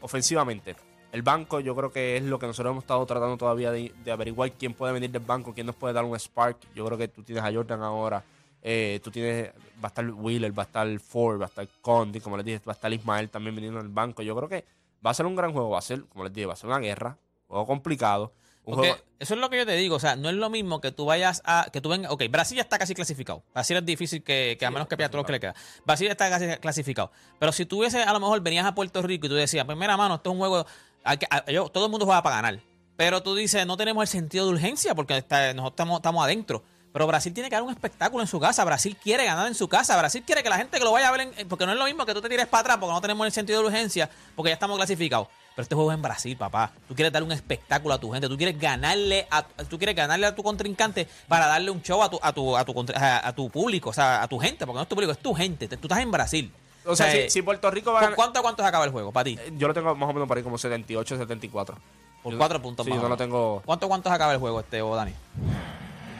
ofensivamente, 0.00 0.76
el 1.14 1.22
banco 1.22 1.60
yo 1.60 1.76
creo 1.76 1.92
que 1.92 2.16
es 2.16 2.24
lo 2.24 2.40
que 2.40 2.46
nosotros 2.48 2.72
hemos 2.72 2.82
estado 2.82 3.06
tratando 3.06 3.36
todavía 3.36 3.70
de, 3.70 3.94
de 4.04 4.10
averiguar 4.10 4.50
quién 4.50 4.74
puede 4.74 4.92
venir 4.92 5.12
del 5.12 5.22
banco, 5.22 5.54
quién 5.54 5.64
nos 5.64 5.76
puede 5.76 5.94
dar 5.94 6.04
un 6.04 6.18
spark. 6.18 6.58
Yo 6.74 6.84
creo 6.84 6.98
que 6.98 7.06
tú 7.06 7.22
tienes 7.22 7.44
a 7.44 7.52
Jordan 7.52 7.82
ahora, 7.82 8.24
eh, 8.60 8.98
tú 9.04 9.12
tienes, 9.12 9.50
va 9.82 9.84
a 9.84 9.86
estar 9.86 10.10
Wheeler, 10.10 10.58
va 10.58 10.64
a 10.64 10.66
estar 10.66 10.98
Ford, 10.98 11.40
va 11.40 11.44
a 11.44 11.48
estar 11.48 11.68
Condi, 11.80 12.18
como 12.18 12.36
les 12.36 12.44
dije, 12.44 12.60
va 12.66 12.72
a 12.72 12.74
estar 12.74 12.92
Ismael 12.92 13.30
también 13.30 13.54
viniendo 13.54 13.78
del 13.80 13.90
banco. 13.92 14.22
Yo 14.22 14.34
creo 14.34 14.48
que 14.48 14.64
va 15.06 15.12
a 15.12 15.14
ser 15.14 15.26
un 15.26 15.36
gran 15.36 15.52
juego, 15.52 15.70
va 15.70 15.78
a 15.78 15.82
ser, 15.82 16.02
como 16.06 16.24
les 16.24 16.32
dije, 16.32 16.46
va 16.46 16.54
a 16.54 16.56
ser 16.56 16.68
una 16.68 16.80
guerra, 16.80 17.16
un 17.42 17.48
juego 17.48 17.66
complicado. 17.66 18.32
Un 18.64 18.74
Porque 18.74 18.88
juego, 18.88 19.04
eso 19.20 19.34
es 19.34 19.40
lo 19.40 19.50
que 19.50 19.58
yo 19.58 19.66
te 19.66 19.76
digo, 19.76 19.96
o 19.96 20.00
sea, 20.00 20.16
no 20.16 20.30
es 20.30 20.34
lo 20.34 20.50
mismo 20.50 20.80
que 20.80 20.90
tú 20.90 21.04
vayas 21.04 21.42
a, 21.44 21.68
que 21.72 21.80
tú 21.80 21.90
vengas, 21.90 22.10
ok, 22.10 22.24
Brasil 22.30 22.56
ya 22.56 22.62
está 22.62 22.78
casi 22.78 22.94
clasificado, 22.94 23.42
Brasil 23.52 23.76
es 23.76 23.84
difícil 23.84 24.22
que, 24.22 24.56
que 24.58 24.66
a 24.66 24.70
menos 24.70 24.88
que 24.88 24.96
pierda 24.96 25.10
todo 25.10 25.20
lo 25.20 25.26
que 25.26 25.32
le 25.32 25.40
queda, 25.40 25.54
Brasil 25.84 26.10
está 26.10 26.30
casi 26.30 26.46
clasificado, 26.56 27.10
pero 27.38 27.52
si 27.52 27.66
tú 27.66 27.80
hubiese, 27.80 28.02
a 28.02 28.12
lo 28.14 28.20
mejor 28.20 28.40
venías 28.40 28.64
a 28.64 28.74
Puerto 28.74 29.02
Rico 29.02 29.26
y 29.26 29.28
tú 29.28 29.34
decías, 29.34 29.66
pues 29.66 29.76
mira 29.76 29.98
mano, 29.98 30.14
esto 30.14 30.30
es 30.30 30.32
un 30.32 30.38
juego, 30.38 30.66
que- 31.16 31.26
a- 31.30 31.50
yo- 31.50 31.68
todo 31.68 31.84
el 31.86 31.90
mundo 31.90 32.06
juega 32.06 32.22
para 32.22 32.36
ganar, 32.36 32.60
pero 32.96 33.22
tú 33.22 33.34
dices, 33.34 33.66
no 33.66 33.76
tenemos 33.76 34.02
el 34.02 34.08
sentido 34.08 34.46
de 34.46 34.52
urgencia 34.52 34.94
porque 34.94 35.16
está- 35.18 35.52
nosotros 35.54 35.88
estamos, 35.96 36.24
adentro. 36.24 36.62
Pero 36.92 37.08
Brasil 37.08 37.34
tiene 37.34 37.48
que 37.50 37.56
dar 37.56 37.64
un 37.64 37.70
espectáculo 37.72 38.22
en 38.22 38.28
su 38.28 38.38
casa. 38.38 38.64
Brasil 38.64 38.96
quiere 39.02 39.24
ganar 39.24 39.48
en 39.48 39.56
su 39.56 39.66
casa. 39.68 39.96
Brasil 39.96 40.22
quiere 40.24 40.44
que 40.44 40.48
la 40.48 40.56
gente 40.58 40.78
que 40.78 40.84
lo 40.84 40.92
vaya 40.92 41.08
a 41.08 41.10
ver. 41.10 41.22
en- 41.36 41.48
porque 41.48 41.66
no 41.66 41.72
es 41.72 41.78
lo 41.78 41.86
mismo 41.86 42.06
que 42.06 42.14
tú 42.14 42.20
te 42.22 42.28
tires 42.28 42.46
para 42.46 42.60
atrás 42.60 42.76
porque 42.78 42.92
no 42.92 43.00
tenemos 43.00 43.26
el 43.26 43.32
sentido 43.32 43.60
de 43.60 43.66
urgencia 43.66 44.08
porque 44.36 44.50
ya 44.50 44.54
estamos 44.54 44.76
clasificados. 44.76 45.26
Pero 45.56 45.62
este 45.64 45.74
juego 45.74 45.90
es 45.90 45.96
en 45.96 46.02
Brasil, 46.02 46.36
papá. 46.36 46.70
Tú 46.86 46.94
quieres 46.94 47.12
darle 47.12 47.26
un 47.26 47.32
espectáculo 47.32 47.94
a 47.94 47.98
tu 47.98 48.12
gente. 48.12 48.28
Tú 48.28 48.36
quieres 48.36 48.56
ganarle 48.60 49.26
a, 49.28 49.42
tú 49.42 49.76
quieres 49.76 49.96
ganarle 49.96 50.26
a 50.26 50.34
tu 50.36 50.44
contrincante 50.44 51.08
para 51.26 51.46
darle 51.48 51.70
un 51.72 51.82
show 51.82 52.00
a 52.00 52.08
tu, 52.08 52.18
a 52.22 52.32
tu, 52.32 52.56
a 52.56 52.64
tu, 52.64 52.84
a, 52.94 53.26
a 53.28 53.32
tu 53.34 53.50
público, 53.50 53.90
o 53.90 53.92
sea, 53.92 54.22
a 54.22 54.28
tu 54.28 54.38
gente. 54.38 54.64
Porque 54.64 54.76
no 54.76 54.82
es 54.82 54.88
tu 54.88 54.94
público, 54.94 55.10
es 55.12 55.18
tu 55.18 55.34
gente. 55.34 55.66
Te- 55.66 55.76
Tú 55.76 55.88
estás 55.88 55.98
en 55.98 56.12
Brasil. 56.12 56.52
O 56.86 56.96
sea, 56.96 57.14
eh, 57.14 57.24
si, 57.24 57.30
si 57.38 57.42
Puerto 57.42 57.70
Rico 57.70 57.92
va 57.92 57.98
a 57.98 58.00
¿cu- 58.00 58.04
ganar, 58.04 58.16
¿Cuánto 58.16 58.38
a 58.38 58.42
cuánto 58.42 58.62
se 58.62 58.68
acaba 58.68 58.84
el 58.84 58.90
juego 58.90 59.12
para 59.12 59.24
ti? 59.24 59.38
eh, 59.40 59.52
yo 59.56 59.68
lo 59.68 59.74
tengo 59.74 59.94
más 59.94 60.08
o 60.08 60.12
menos 60.12 60.28
para 60.28 60.38
ahí 60.38 60.44
como 60.44 60.58
78, 60.58 61.16
74. 61.18 61.76
Por 62.22 62.32
Yo- 62.32 62.38
cuatro 62.38 62.60
puntos 62.62 62.84
sí, 62.84 62.90
más. 62.90 62.96
yo 62.98 63.02
no 63.02 63.08
lo 63.08 63.16
menos. 63.16 63.18
tengo. 63.26 63.62
¿Cuánto 63.64 63.88
cuánto 63.88 64.08
se 64.08 64.14
acaba 64.14 64.32
el 64.32 64.38
juego, 64.38 64.60
este, 64.60 64.80
o 64.82 64.94
Dani? 64.96 65.12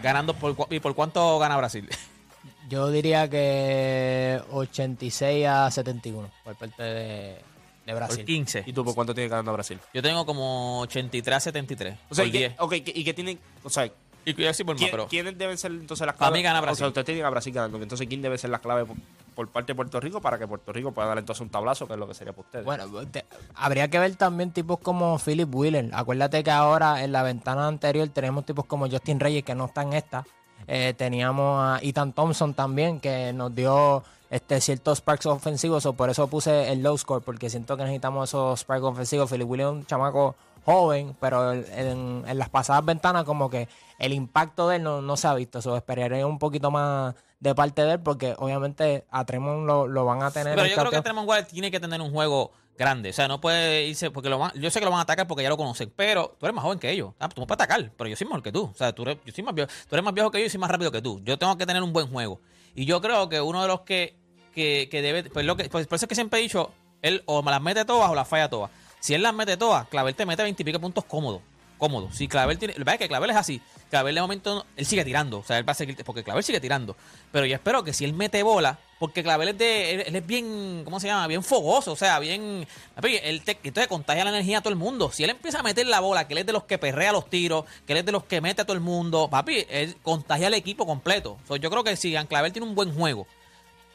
Ganando 0.03 0.35
por, 0.35 0.55
¿Y 0.71 0.81
por 0.81 0.95
cuánto 0.95 1.39
gana 1.39 1.57
Brasil? 1.57 1.89
Yo 2.69 2.91
diría 2.91 3.29
que 3.29 4.41
86 4.53 5.47
a 5.47 5.71
71 5.71 6.31
por 6.45 6.55
parte 6.57 6.83
de, 6.83 6.91
de 6.93 7.43
Por 7.87 7.95
Brasil. 7.97 8.25
15. 8.25 8.65
¿Y 8.67 8.73
tú 8.73 8.85
por 8.85 8.95
cuánto 8.95 9.15
tiene 9.15 9.29
ganando 9.29 9.53
Brasil? 9.53 9.79
Yo 9.93 10.03
tengo 10.03 10.25
como 10.25 10.81
83 10.81 11.37
a 11.37 11.41
73. 11.41 11.95
O 12.11 12.15
sea, 12.15 12.23
por 12.25 12.29
¿y 12.29 12.33
qué, 12.33 12.39
10. 12.39 12.55
ok, 12.59 12.73
¿y 12.87 13.05
qué 13.05 13.13
tienen? 13.15 13.39
O 13.63 13.69
sea, 13.71 13.91
Y 14.25 14.33
por 14.33 14.45
más, 14.47 14.57
¿quién- 14.79 14.91
pero 14.91 15.09
¿quiénes 15.09 15.37
deben 15.37 15.59
ser 15.59 15.73
entonces 15.73 16.07
las 16.07 16.17
Para 16.17 16.29
claves? 16.31 16.39
mí 16.39 16.43
gana 16.43 16.59
O 16.59 16.63
sea, 16.63 16.67
Brasil. 16.67 16.87
ustedes 16.87 17.05
tienen 17.05 17.25
a 17.27 17.31
Brasil 17.31 17.53
ganando. 17.53 17.83
Entonces, 17.83 18.07
¿quién 18.09 18.23
debe 18.23 18.39
ser 18.39 18.49
la 18.51 18.59
clave 18.61 18.87
por, 19.35 19.49
parte 19.49 19.73
de 19.73 19.77
Puerto 19.77 20.01
Rico 20.01 20.21
para 20.21 20.39
que 20.39 20.47
Puerto 20.47 20.73
Rico 20.73 20.93
pueda 20.93 21.09
dar 21.09 21.19
entonces 21.19 21.41
un 21.41 21.51
tablazo, 21.51 21.87
que 21.87 21.95
es 21.95 21.99
lo 21.99 22.07
que 22.07 22.15
sería 22.15 22.33
para 22.33 22.45
ustedes? 22.47 22.65
Bueno, 22.65 22.87
te- 23.11 23.25
habría 23.55 23.89
que 23.89 23.99
ver 23.99 24.15
también 24.17 24.53
tipos 24.53 24.79
como 24.79 25.19
Philip 25.19 25.53
Wheeler. 25.55 25.91
Acuérdate 25.93 26.43
que 26.45 26.51
ahora 26.51 27.03
en 27.05 27.13
la 27.13 27.23
ventana 27.23 27.67
anterior 27.67 28.09
tenemos 28.09 28.45
tipos 28.47 28.65
como 28.67 28.89
Justin 28.89 29.21
Reyes 29.21 29.45
que 29.45 29.55
no 29.55 29.67
está 29.67 29.83
en 29.83 29.93
esta. 29.95 30.25
Eh, 30.67 30.95
teníamos 30.97 31.61
a 31.61 31.79
Ethan 31.83 32.13
Thompson 32.13 32.55
también 32.55 32.99
que 33.01 33.33
nos 33.35 33.55
dio 33.55 34.03
este 34.31 34.61
ciertos 34.61 34.99
sparks 34.99 35.27
ofensivos. 35.27 35.85
O 35.87 35.93
por 35.93 36.09
eso 36.11 36.27
puse 36.29 36.73
el 36.73 36.83
low 36.83 36.97
score 36.97 37.23
porque 37.23 37.51
siento 37.51 37.77
que 37.77 37.83
necesitamos 37.83 38.31
esos 38.31 38.61
sparks 38.61 38.85
ofensivos. 38.85 39.31
Philip 39.31 39.49
Wheeler 39.49 39.67
es 39.67 39.73
un 39.73 39.87
chamaco 39.87 40.35
joven, 40.65 41.15
pero 41.21 41.53
en 41.53 42.25
las 42.39 42.49
pasadas 42.49 42.85
ventanas 42.85 43.25
como 43.25 43.51
que 43.51 43.69
el 43.99 44.13
impacto 44.13 44.69
de 44.69 44.77
él 44.77 44.83
no, 44.83 45.01
no 45.03 45.17
se 45.17 45.27
ha 45.29 45.35
visto. 45.35 45.63
So, 45.63 45.77
esperaré 45.77 46.25
un 46.25 46.39
poquito 46.39 46.71
más 46.71 47.15
de 47.41 47.55
parte 47.55 47.83
de 47.85 47.93
él 47.93 48.01
porque 48.01 48.35
obviamente 48.39 49.05
a 49.11 49.25
Tremont 49.25 49.67
lo, 49.67 49.87
lo 49.87 50.05
van 50.05 50.23
a 50.23 50.31
tener. 50.31 50.55
Pero 50.55 50.67
yo 50.67 50.77
creo 50.77 50.91
que. 50.91 51.01
Tremont 51.03 51.29
Waters 51.29 51.49
tiene 51.49 51.71
que 51.71 51.81
tener 51.81 52.01
un 52.01 52.11
juego 52.13 52.53
grande. 52.77 53.11
O 53.11 53.13
sea, 53.13 53.29
no 53.29 53.41
puede 53.41 53.85
irse, 53.87 54.11
porque 54.11 54.29
lo 54.29 54.39
van- 54.39 54.53
yo 54.55 54.69
sé 54.71 54.79
que 54.81 54.85
lo 54.85 54.91
van 54.91 54.99
a 55.01 55.03
atacar 55.03 55.27
porque 55.29 55.43
ya 55.45 55.49
lo 55.49 55.57
conocen, 55.57 55.93
pero 55.95 56.35
tú 56.41 56.47
eres 56.47 56.55
más 56.57 56.65
joven 56.65 56.79
que 56.79 56.91
ellos. 56.91 57.13
Ah, 57.21 57.29
tú 57.29 57.41
me 57.41 57.47
puedes 57.47 57.63
atacar, 57.63 57.93
pero 57.97 58.09
yo 58.11 58.17
soy 58.17 58.27
mejor 58.27 58.43
que 58.43 58.51
tú. 58.51 58.65
O 58.65 58.75
sea, 58.75 58.93
tú 58.93 59.03
eres, 59.03 59.19
yo 59.25 59.33
soy 59.33 59.45
más 59.45 59.55
viejo, 59.55 59.71
tú 59.89 59.95
eres 59.95 60.05
más 60.05 60.13
viejo 60.15 60.31
que 60.31 60.41
yo 60.41 60.47
y 60.47 60.51
soy 60.51 60.59
más 60.59 60.71
rápido 60.71 60.91
que 60.91 61.01
tú. 61.01 61.21
Yo 61.23 61.39
tengo 61.39 61.57
que 61.57 61.67
tener 61.67 61.83
un 61.83 61.93
buen 61.93 62.09
juego. 62.11 62.41
Y 62.75 62.87
yo 62.87 63.01
creo 63.01 63.29
que 63.29 63.41
uno 63.41 63.63
de 63.63 63.69
los 63.69 63.83
que, 63.83 64.17
que, 64.53 64.89
que 64.91 65.03
debe, 65.03 65.23
pues 65.31 65.47
lo 65.47 65.57
que, 65.57 65.69
pues 65.69 65.87
por 65.87 65.97
eso 65.97 66.07
es 66.07 66.09
que 66.09 66.15
siempre 66.17 66.41
he 66.41 66.43
dicho, 66.43 66.73
él 67.03 67.23
o 67.27 67.43
me 67.43 67.53
las 67.53 67.63
mete 67.63 67.85
todas 67.85 68.11
o 68.11 68.15
las 68.17 68.27
falla 68.27 68.49
todas. 68.51 68.71
Si 68.99 69.15
él 69.15 69.23
las 69.23 69.35
mete 69.35 69.57
todas, 69.57 69.87
Clavel 69.89 70.15
te 70.17 70.27
mete 70.27 70.43
20 70.43 70.61
y 70.63 70.65
pico 70.65 70.81
puntos 70.81 71.05
cómodo. 71.05 71.43
Cómodo. 71.79 72.11
Si 72.13 72.29
Clavel 72.29 72.59
tiene. 72.59 72.75
Lo 72.77 72.85
que 72.85 72.93
es 72.93 72.99
que 72.99 73.09
Clavel 73.09 73.31
es 73.31 73.37
así. 73.37 73.61
Clavel 73.91 74.15
de 74.15 74.21
momento. 74.21 74.67
Él 74.77 74.87
sigue 74.87 75.05
tirando. 75.05 75.39
O 75.39 75.45
sea, 75.45 75.59
él 75.59 75.69
va 75.69 75.73
a 75.73 75.75
seguir. 75.75 75.97
Porque 76.05 76.23
Clavel 76.23 76.45
sigue 76.45 76.61
tirando. 76.61 76.97
Pero 77.33 77.47
yo 77.47 77.55
espero 77.55 77.83
que 77.85 77.93
si 77.93 78.05
él 78.05 78.13
mete 78.13 78.43
bola. 78.43 78.79
Porque 78.99 79.23
Clavel 79.23 79.49
es 79.49 79.59
de. 79.59 79.95
Él, 79.95 80.05
él 80.07 80.17
es 80.17 80.27
bien. 80.27 80.83
¿Cómo 80.85 81.01
se 81.01 81.09
llama? 81.09 81.27
Bien 81.27 81.43
fogoso. 81.43 81.93
O 81.93 81.97
sea, 81.97 82.19
bien. 82.19 82.67
papi, 82.95 83.19
Él 83.23 83.43
te, 83.43 83.59
entonces 83.63 83.89
contagia 83.89 84.25
la 84.25 84.31
energía 84.31 84.59
a 84.59 84.61
todo 84.61 84.71
el 84.71 84.79
mundo. 84.79 85.11
Si 85.13 85.25
él 85.25 85.31
empieza 85.31 85.61
a 85.61 85.63
meter 85.63 85.87
la 85.87 86.01
bola, 86.01 86.27
que 86.27 86.35
él 86.35 86.39
es 86.39 86.47
de 86.47 86.53
los 86.53 86.65
que 86.65 86.79
perrea 86.79 87.13
los 87.13 87.29
tiros, 87.29 87.65
que 87.87 87.93
él 87.93 87.99
es 87.99 88.07
de 88.07 88.13
los 88.13 88.25
que 88.25 88.41
mete 88.41 88.63
a 88.63 88.65
todo 88.65 88.75
el 88.75 88.83
mundo, 88.83 89.29
papi, 89.29 89.67
él 89.69 89.97
contagia 90.03 90.47
al 90.47 90.55
equipo 90.55 90.87
completo. 90.87 91.39
So, 91.49 91.57
yo 91.57 91.71
creo 91.71 91.85
que 91.85 91.97
si 91.97 92.15
Clavel 92.27 92.53
tiene 92.53 92.67
un 92.67 92.75
buen 92.75 92.95
juego. 92.95 93.27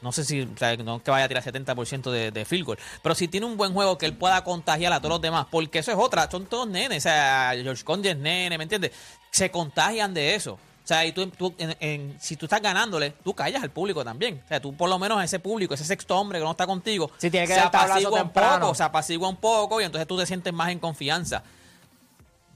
No 0.02 0.12
sé 0.12 0.24
si, 0.24 0.42
o 0.42 0.56
sea, 0.56 0.76
no 0.76 0.96
es 0.96 1.02
que 1.02 1.10
vaya 1.10 1.26
a 1.26 1.28
tirar 1.28 1.42
70% 1.44 2.10
de, 2.10 2.30
de 2.30 2.44
field 2.44 2.64
goal, 2.64 2.78
pero 3.02 3.14
si 3.14 3.28
tiene 3.28 3.46
un 3.46 3.56
buen 3.56 3.72
juego 3.74 3.98
que 3.98 4.06
él 4.06 4.16
pueda 4.16 4.42
contagiar 4.44 4.92
a 4.92 4.98
todos 5.00 5.10
los 5.10 5.20
demás, 5.20 5.46
porque 5.50 5.80
eso 5.80 5.90
es 5.92 5.98
otra, 5.98 6.30
son 6.30 6.46
todos 6.46 6.66
nenes, 6.68 6.98
o 6.98 7.00
sea, 7.02 7.52
George 7.54 7.84
Condi 7.84 8.08
es 8.08 8.16
nene, 8.16 8.56
¿me 8.56 8.64
entiendes? 8.64 8.92
Se 9.30 9.50
contagian 9.50 10.14
de 10.14 10.34
eso. 10.34 10.54
O 10.82 10.86
sea, 10.90 11.04
y 11.06 11.12
tú, 11.12 11.26
tú 11.28 11.54
en- 11.58 11.76
en- 11.78 12.16
si 12.20 12.34
tú 12.36 12.46
estás 12.46 12.60
ganándole, 12.62 13.10
tú 13.22 13.32
callas 13.34 13.62
al 13.62 13.70
público 13.70 14.02
también. 14.02 14.40
O 14.44 14.48
sea, 14.48 14.58
tú 14.60 14.74
por 14.74 14.88
lo 14.88 14.98
menos 14.98 15.18
a 15.18 15.24
ese 15.24 15.38
público, 15.38 15.74
ese 15.74 15.84
sexto 15.84 16.18
hombre 16.18 16.38
que 16.40 16.44
no 16.44 16.50
está 16.50 16.66
contigo, 16.66 17.10
Sí, 17.18 17.30
tiene 17.30 17.46
que 17.46 17.54
se 17.54 17.60
apacigua 17.60 18.10
un 18.10 18.18
temprano. 18.18 18.60
poco, 18.66 18.74
se 18.74 18.82
apacigua 18.82 19.28
un 19.28 19.36
poco 19.36 19.80
y 19.80 19.84
entonces 19.84 20.08
tú 20.08 20.16
te 20.18 20.26
sientes 20.26 20.52
más 20.52 20.70
en 20.70 20.78
confianza. 20.80 21.44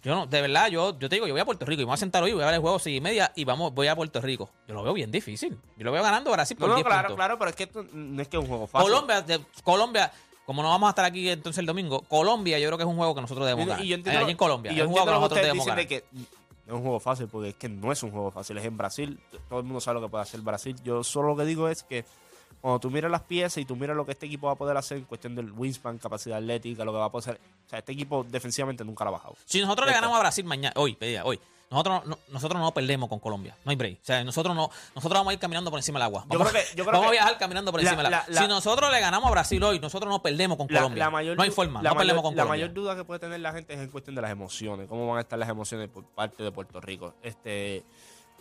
Yo 0.04 0.14
no, 0.14 0.26
de 0.26 0.40
verdad, 0.42 0.68
yo, 0.68 0.98
yo 0.98 1.08
te 1.08 1.16
digo, 1.16 1.26
yo 1.26 1.32
voy 1.32 1.40
a 1.40 1.44
Puerto 1.46 1.64
Rico 1.64 1.80
y 1.80 1.84
me 1.84 1.88
voy 1.88 1.94
a 1.94 1.96
sentar 1.96 2.22
hoy, 2.22 2.32
voy 2.32 2.42
a 2.42 2.46
ver 2.46 2.54
el 2.56 2.60
juego 2.60 2.78
seis 2.78 2.98
y 2.98 3.00
media 3.00 3.32
y 3.34 3.44
vamos, 3.44 3.72
voy 3.72 3.86
a 3.88 3.96
Puerto 3.96 4.20
Rico. 4.20 4.50
Yo 4.68 4.74
lo 4.74 4.82
veo 4.82 4.92
bien 4.92 5.10
difícil. 5.10 5.58
Yo 5.78 5.84
lo 5.84 5.92
veo 5.92 6.02
ganando 6.02 6.30
Brasil 6.30 6.56
no, 6.58 6.66
por 6.66 6.68
no, 6.70 6.74
10 6.76 6.86
claro, 6.86 7.00
puntos. 7.08 7.16
claro, 7.16 7.38
pero 7.38 7.50
es 7.50 7.56
que 7.56 7.62
esto 7.64 7.84
no 7.92 8.20
es 8.22 8.28
que 8.28 8.36
es 8.36 8.42
un 8.42 8.48
juego 8.48 8.66
fácil. 8.66 8.90
Colombia, 8.90 9.22
de- 9.22 9.40
Colombia, 9.62 10.12
como 10.44 10.62
no 10.62 10.68
vamos 10.68 10.88
a 10.88 10.90
estar 10.90 11.04
aquí 11.06 11.28
entonces 11.30 11.58
el 11.58 11.66
domingo, 11.66 12.02
Colombia 12.02 12.58
yo 12.58 12.68
creo 12.68 12.76
que 12.76 12.84
es 12.84 12.88
un 12.90 12.96
juego 12.96 13.14
que 13.14 13.22
nosotros 13.22 13.46
debemos 13.46 13.66
ganar. 13.66 13.84
y 13.84 13.88
yo 13.88 13.94
entiendo, 13.96 14.20
allí 14.20 14.30
en 14.32 14.36
Colombia. 14.36 14.72
y 14.72 14.76
yo 14.76 14.82
es 14.84 14.88
un 14.88 14.92
juego 14.92 15.06
que 15.06 15.12
nosotros 15.12 15.40
debemos 15.40 15.66
ganar. 15.66 15.78
de 15.80 15.86
que 15.88 16.04
no 16.12 16.22
es 16.66 16.72
un 16.74 16.82
juego 16.82 17.00
fácil, 17.00 17.28
porque 17.28 17.48
es 17.50 17.54
que 17.54 17.68
no 17.70 17.90
es 17.90 18.02
un 18.02 18.10
juego 18.10 18.30
fácil, 18.30 18.58
es 18.58 18.64
en 18.64 18.76
Brasil. 18.76 19.18
Todo 19.48 19.58
el 19.60 19.64
mundo 19.64 19.80
sabe 19.80 20.00
lo 20.00 20.06
que 20.06 20.10
puede 20.10 20.22
hacer 20.22 20.40
Brasil. 20.40 20.76
Yo 20.84 21.02
solo 21.02 21.28
lo 21.28 21.36
que 21.36 21.44
digo 21.46 21.68
es 21.68 21.82
que 21.82 22.04
cuando 22.64 22.80
tú 22.80 22.90
miras 22.90 23.10
las 23.10 23.20
piezas 23.20 23.58
y 23.58 23.66
tú 23.66 23.76
miras 23.76 23.94
lo 23.94 24.06
que 24.06 24.12
este 24.12 24.24
equipo 24.24 24.46
va 24.46 24.54
a 24.54 24.56
poder 24.56 24.74
hacer 24.74 24.96
en 24.96 25.04
cuestión 25.04 25.34
del 25.34 25.52
wingspan, 25.52 25.98
capacidad 25.98 26.38
atlética, 26.38 26.82
lo 26.82 26.92
que 26.92 26.98
va 26.98 27.04
a 27.04 27.12
poder 27.12 27.32
hacer. 27.32 27.40
O 27.66 27.68
sea, 27.68 27.80
este 27.80 27.92
equipo 27.92 28.24
defensivamente 28.26 28.82
nunca 28.86 29.04
lo 29.04 29.10
ha 29.10 29.12
bajado. 29.12 29.36
Si 29.44 29.60
nosotros 29.60 29.86
le 29.86 29.92
ganamos 29.92 30.16
a 30.16 30.20
Brasil 30.20 30.46
mañana, 30.46 30.72
hoy, 30.76 30.94
pedía, 30.94 31.26
hoy, 31.26 31.38
nosotros 31.70 32.06
no, 32.06 32.18
nosotros 32.28 32.58
no 32.62 32.72
perdemos 32.72 33.10
con 33.10 33.18
Colombia. 33.18 33.54
No 33.66 33.70
hay 33.70 33.76
break. 33.76 33.96
O 34.00 34.04
sea, 34.06 34.24
nosotros 34.24 34.56
no, 34.56 34.70
nosotros 34.94 35.20
vamos 35.20 35.30
a 35.32 35.34
ir 35.34 35.40
caminando 35.40 35.70
por 35.70 35.78
encima 35.78 35.98
del 35.98 36.04
agua. 36.06 36.22
Yo 36.30 36.38
Vamos, 36.38 36.52
creo 36.52 36.62
que- 36.64 36.68
yo 36.74 36.84
creo 36.84 36.92
vamos 36.92 37.02
que 37.02 37.08
a 37.08 37.12
viajar 37.20 37.38
caminando 37.38 37.70
por 37.70 37.82
la- 37.82 37.90
encima 37.90 38.02
del 38.02 38.14
agua. 38.14 38.24
la- 38.28 38.34
la- 38.34 38.40
si 38.40 38.48
nosotros 38.48 38.90
le 38.90 39.00
ganamos 39.00 39.28
a 39.28 39.30
Brasil 39.32 39.62
hoy, 39.62 39.78
nosotros 39.78 40.10
no 40.10 40.22
perdemos 40.22 40.56
con 40.56 40.66
La- 40.70 40.80
Colombia. 40.80 41.04
la 41.04 41.10
mayor 41.10 41.36
no 41.36 41.42
hay 41.42 41.50
forma, 41.50 41.82
la 41.82 41.90
no 41.90 41.96
perdemos 41.98 42.22
con 42.22 42.34
La 42.34 42.44
Colombia. 42.44 42.64
mayor 42.66 42.72
duda 42.74 42.96
que 42.96 43.04
puede 43.04 43.20
tener 43.20 43.40
la 43.40 43.52
gente 43.52 43.74
es 43.74 43.80
en 43.80 43.90
cuestión 43.90 44.16
de 44.16 44.22
las 44.22 44.30
emociones. 44.30 44.88
¿Cómo 44.88 45.06
van 45.06 45.18
a 45.18 45.20
estar 45.20 45.38
las 45.38 45.50
emociones 45.50 45.90
por 45.90 46.02
parte 46.06 46.42
de 46.42 46.50
Puerto 46.50 46.80
Rico? 46.80 47.12
Este, 47.22 47.84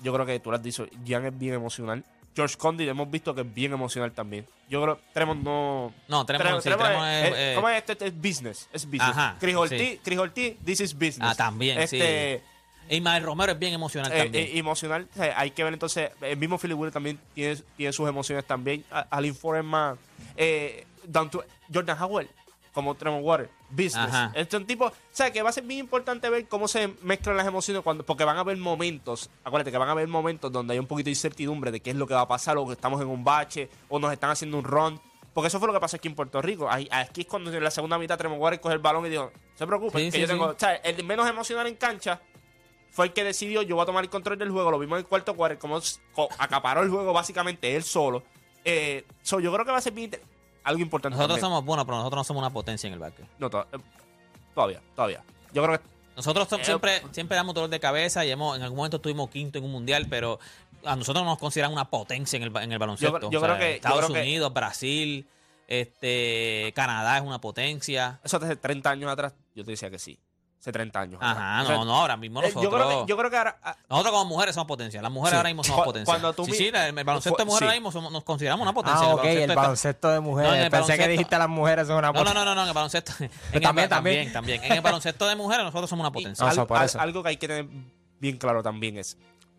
yo 0.01 0.13
creo 0.13 0.25
que 0.25 0.39
tú 0.39 0.49
lo 0.49 0.55
has 0.55 0.63
dicho, 0.63 0.85
Jan 1.05 1.25
es 1.25 1.37
bien 1.37 1.55
emocional. 1.55 2.05
George 2.35 2.57
Condi 2.57 2.87
hemos 2.87 3.09
visto 3.11 3.33
que 3.35 3.41
es 3.41 3.53
bien 3.53 3.73
emocional 3.73 4.11
también. 4.11 4.47
Yo 4.69 4.81
creo 4.81 4.97
que 4.97 5.03
Tremont 5.13 5.43
no... 5.43 5.93
No, 6.07 6.25
Tremont 6.25 6.61
sí, 6.61 6.69
Tremont 6.69 6.87
Tremont 6.87 7.07
es- 7.07 7.27
es, 7.31 7.33
eh, 7.37 7.51
¿Cómo 7.55 7.69
es? 7.69 7.77
Este, 7.77 7.91
este 7.93 8.07
es 8.07 8.15
business. 8.15 8.69
Es 8.73 8.85
business. 8.85 9.09
Ajá, 9.09 9.35
Chris 9.39 9.55
Ortiz, 9.55 9.79
sí. 9.79 9.99
Chris 10.03 10.17
Ortiz, 10.19 10.57
this 10.65 10.79
is 10.81 10.93
business. 10.93 11.29
Ah, 11.31 11.35
también, 11.35 11.79
este, 11.79 12.41
sí. 12.89 12.95
Ismael 12.95 13.23
Romero 13.23 13.51
es 13.53 13.59
bien 13.59 13.73
emocional 13.73 14.11
eh, 14.11 14.23
también. 14.23 14.45
eh, 14.45 14.57
emocional. 14.57 15.07
O 15.13 15.15
sea, 15.15 15.39
hay 15.39 15.51
que 15.51 15.63
ver 15.63 15.73
entonces. 15.73 16.11
El 16.21 16.37
mismo 16.37 16.57
Philip 16.57 16.77
Wheeler 16.77 16.91
también 16.93 17.19
tiene, 17.33 17.55
tiene 17.77 17.93
sus 17.93 18.09
emociones 18.09 18.45
también. 18.45 18.83
Alin 19.09 19.35
más. 19.63 19.97
Eh, 20.35 20.85
Jordan 21.73 21.97
Howell, 22.01 22.29
como 22.73 22.95
Tremont 22.95 23.23
Water. 23.23 23.49
Business. 23.69 23.95
Ajá. 24.09 24.31
Este 24.35 24.55
es 24.57 24.61
un 24.61 24.67
tipo. 24.67 24.85
O 24.87 24.93
sea, 25.11 25.31
que 25.31 25.41
va 25.41 25.49
a 25.49 25.53
ser 25.53 25.63
bien 25.63 25.79
importante 25.79 26.29
ver 26.29 26.47
cómo 26.47 26.67
se 26.67 26.89
mezclan 27.01 27.37
las 27.37 27.47
emociones. 27.47 27.83
cuando 27.83 28.05
Porque 28.05 28.23
van 28.25 28.37
a 28.37 28.41
haber 28.41 28.57
momentos. 28.57 29.29
Acuérdate 29.43 29.71
que 29.71 29.77
van 29.77 29.89
a 29.89 29.93
haber 29.93 30.07
momentos 30.07 30.51
donde 30.51 30.73
hay 30.73 30.79
un 30.79 30.87
poquito 30.87 31.05
de 31.05 31.11
incertidumbre 31.11 31.71
de 31.71 31.79
qué 31.79 31.91
es 31.91 31.95
lo 31.95 32.07
que 32.07 32.13
va 32.13 32.21
a 32.21 32.27
pasar, 32.27 32.57
o 32.57 32.65
que 32.67 32.73
estamos 32.73 33.01
en 33.01 33.07
un 33.07 33.23
bache, 33.23 33.69
o 33.89 33.99
nos 33.99 34.11
están 34.11 34.29
haciendo 34.31 34.57
un 34.57 34.63
run. 34.63 34.99
Porque 35.33 35.47
eso 35.47 35.57
fue 35.59 35.67
lo 35.67 35.73
que 35.73 35.79
pasó 35.79 35.95
aquí 35.97 36.07
en 36.07 36.15
Puerto 36.15 36.41
Rico. 36.41 36.67
Aquí 36.69 37.21
es 37.21 37.27
cuando 37.27 37.51
en 37.51 37.63
la 37.63 37.71
segunda 37.71 37.97
mitad 37.97 38.17
Tremont 38.17 38.41
Water 38.41 38.59
coge 38.59 38.75
el 38.75 38.81
balón 38.81 39.05
y 39.05 39.09
dijo: 39.09 39.31
No 39.33 39.57
se 39.57 39.65
preocupen, 39.67 39.99
Sí, 39.99 40.05
que 40.11 40.17
sí, 40.17 40.21
yo 40.21 40.27
tengo. 40.27 40.49
sí. 40.49 40.55
O 40.55 40.59
sea, 40.59 40.75
el 40.75 41.03
menos 41.03 41.27
emocional 41.27 41.65
en 41.67 41.75
cancha 41.75 42.21
fue 42.91 43.07
el 43.07 43.13
que 43.13 43.23
decidió, 43.23 43.63
yo 43.63 43.75
voy 43.75 43.83
a 43.83 43.85
tomar 43.87 44.03
el 44.03 44.09
control 44.11 44.37
del 44.37 44.51
juego, 44.51 44.69
lo 44.69 44.77
vimos 44.77 44.97
en 44.97 45.05
el 45.05 45.07
cuarto 45.07 45.35
cuarto, 45.35 45.57
como 45.59 45.79
acaparó 46.37 46.83
el 46.83 46.89
juego 46.91 47.11
básicamente 47.11 47.75
él 47.75 47.83
solo. 47.83 48.23
Eh, 48.63 49.03
so, 49.23 49.39
yo 49.39 49.51
creo 49.51 49.65
que 49.65 49.71
va 49.71 49.79
a 49.79 49.81
ser 49.81 49.93
bien 49.93 50.11
algo 50.63 50.81
importante. 50.81 51.15
Nosotros 51.17 51.39
también. 51.39 51.51
somos 51.51 51.65
buenos, 51.65 51.85
pero 51.85 51.97
nosotros 51.97 52.19
no 52.19 52.23
somos 52.23 52.41
una 52.41 52.49
potencia 52.51 52.87
en 52.87 52.93
el 52.93 52.99
básquet. 52.99 53.25
No, 53.39 53.49
to- 53.49 53.67
eh, 53.71 53.77
todavía, 54.53 54.81
todavía. 54.95 55.23
Yo 55.53 55.63
creo 55.63 55.77
que 55.79 55.93
Nosotros 56.15 56.47
Eh, 56.53 56.63
siempre, 56.63 57.01
siempre 57.11 57.35
damos 57.35 57.55
dolor 57.55 57.71
de 57.71 57.79
cabeza 57.79 58.23
y 58.23 58.29
hemos, 58.29 58.55
en 58.55 58.61
algún 58.61 58.77
momento 58.77 58.97
estuvimos 58.97 59.31
quinto 59.31 59.57
en 59.57 59.63
un 59.65 59.71
mundial, 59.71 60.05
pero 60.11 60.39
a 60.85 60.95
nosotros 60.95 61.25
nos 61.25 61.39
consideran 61.39 61.71
una 61.71 61.89
potencia 61.89 62.37
en 62.37 62.43
el, 62.43 62.55
en 62.57 62.71
el 62.71 62.77
baloncesto. 62.77 63.19
Yo- 63.19 63.31
yo 63.31 63.41
creo 63.41 63.57
que- 63.57 63.75
Estados 63.77 63.97
creo 64.05 64.13
que- 64.13 64.21
Unidos, 64.21 64.53
Brasil, 64.53 65.25
este, 65.67 66.71
Canadá 66.75 67.17
es 67.17 67.23
una 67.23 67.39
potencia. 67.41 68.19
eso 68.23 68.37
hace 68.37 68.55
30 68.55 68.91
años 68.91 69.11
atrás, 69.11 69.33
yo 69.55 69.63
te 69.65 69.71
decía 69.71 69.89
que 69.89 69.97
sí. 69.97 70.19
Hace 70.63 70.71
30 70.71 70.97
años. 70.97 71.19
Ajá, 71.21 71.59
atrás. 71.59 71.63
O 71.63 71.67
sea, 71.67 71.75
no, 71.79 71.83
no, 71.85 71.95
ahora 71.99 72.15
mismo 72.15 72.39
eh, 72.41 72.43
nosotros. 72.43 72.63
yo, 72.63 72.69
creo 72.71 72.87
que, 73.05 73.09
yo 73.09 73.17
creo 73.17 73.29
que 73.29 73.35
ahora. 73.35 73.57
ah, 73.61 73.75
Nosotros 73.89 74.13
como 74.13 74.25
mujeres 74.29 74.55
somos 74.55 74.65
potencia. 74.65 75.01
Las 75.01 75.11
mujeres 75.11 75.31
Sí. 75.31 75.35
ahora 75.35 75.49
mismo 75.49 75.63
somos 75.65 75.83
potencia. 75.83 76.05
cuando 76.05 76.31
tú 76.31 76.45
sí, 76.45 76.53
sí, 76.53 76.67
el, 76.69 76.75
el 76.97 77.03
baloncesto 77.03 77.37
de 77.37 77.43
mujeres 77.43 77.59
sí. 77.59 77.65
ahora 77.65 77.75
mismo 77.75 77.91
somos- 77.91 78.11
nos 78.13 78.23
consideramos 78.23 78.63
una 78.63 78.73
potencia. 78.73 79.01
Ah, 79.03 79.07
En 79.11 79.19
ok, 79.19 79.25
el 79.25 79.55
baloncesto 79.57 80.09
de 80.09 80.19
mujeres. 80.21 80.51
No, 80.51 80.57
el 80.57 80.71
Pensé 80.71 80.97
que 80.97 81.07
dijiste 81.09 81.37
las 81.37 81.49
mujeres 81.49 81.85
son 81.87 81.97
una 81.97 82.07
No, 82.07 82.13
no, 82.13 82.19
potencia. 82.19 82.45
no, 82.45 82.45
no, 82.45 82.55
no, 82.55 82.61
en 82.61 82.67
el 82.69 82.73
baloncesto. 82.73 83.11
En 83.19 83.29
el 83.51 83.61
también, 83.61 83.89
ba- 83.89 83.95
también, 83.97 84.31
también. 84.31 84.63
En 84.63 84.71
el 84.71 84.79
baloncesto 84.81 85.27
de 85.27 85.35
mujeres 85.35 85.65
nosotros 85.65 85.89
somos 85.89 86.03
una 86.07 86.17
y 86.17 86.23
potencia. 86.23 86.45
Al- 86.47 86.85
eso. 86.85 86.99
algo 87.01 87.21
que 87.23 87.27
hay 87.29 87.35
que 87.37 87.47
tener 87.49 87.67
bien 88.21 88.37
claro 88.37 88.63
también 88.63 88.97
es. 88.97 89.17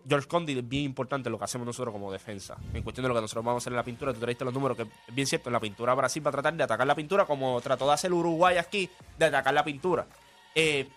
George 0.09 0.27
Condi 0.27 0.59
es 0.59 0.67
bien 0.69 0.85
importante 0.85 1.29
lo 1.29 1.39
que 1.39 1.45
hacemos 1.45 1.67
nosotros 1.67 1.93
como 1.93 2.11
defensa. 2.13 2.57
En 2.73 2.83
cuestión 2.83 3.03
de 3.05 3.09
lo 3.09 3.15
que 3.15 3.21
nosotros 3.21 3.45
vamos 3.45 3.61
a 3.61 3.65
hacer 3.65 3.73
en 3.75 3.77
la 3.79 3.83
pintura, 3.85 4.13
tú 4.15 4.21
traiste 4.21 4.43
los 4.45 4.53
números, 4.55 4.75
que 4.77 4.83
es 4.85 4.89
bien 5.15 5.27
cierto. 5.27 5.51
En 5.51 5.53
la 5.55 5.61
pintura 5.61 5.93
Brasil 5.95 6.25
va 6.25 6.31
a 6.31 6.33
tratar 6.33 6.55
de 6.55 6.63
atacar 6.65 6.87
la 6.87 6.95
pintura 6.95 7.27
como 7.27 7.61
trató 7.61 7.87
de 7.87 7.93
hacer 7.95 8.11
Uruguay 8.13 8.57
aquí, 8.59 8.89
de 9.19 9.27
atacar 9.27 9.53
la 9.53 9.65
pintura. 9.65 10.07
Eh, 10.55 10.89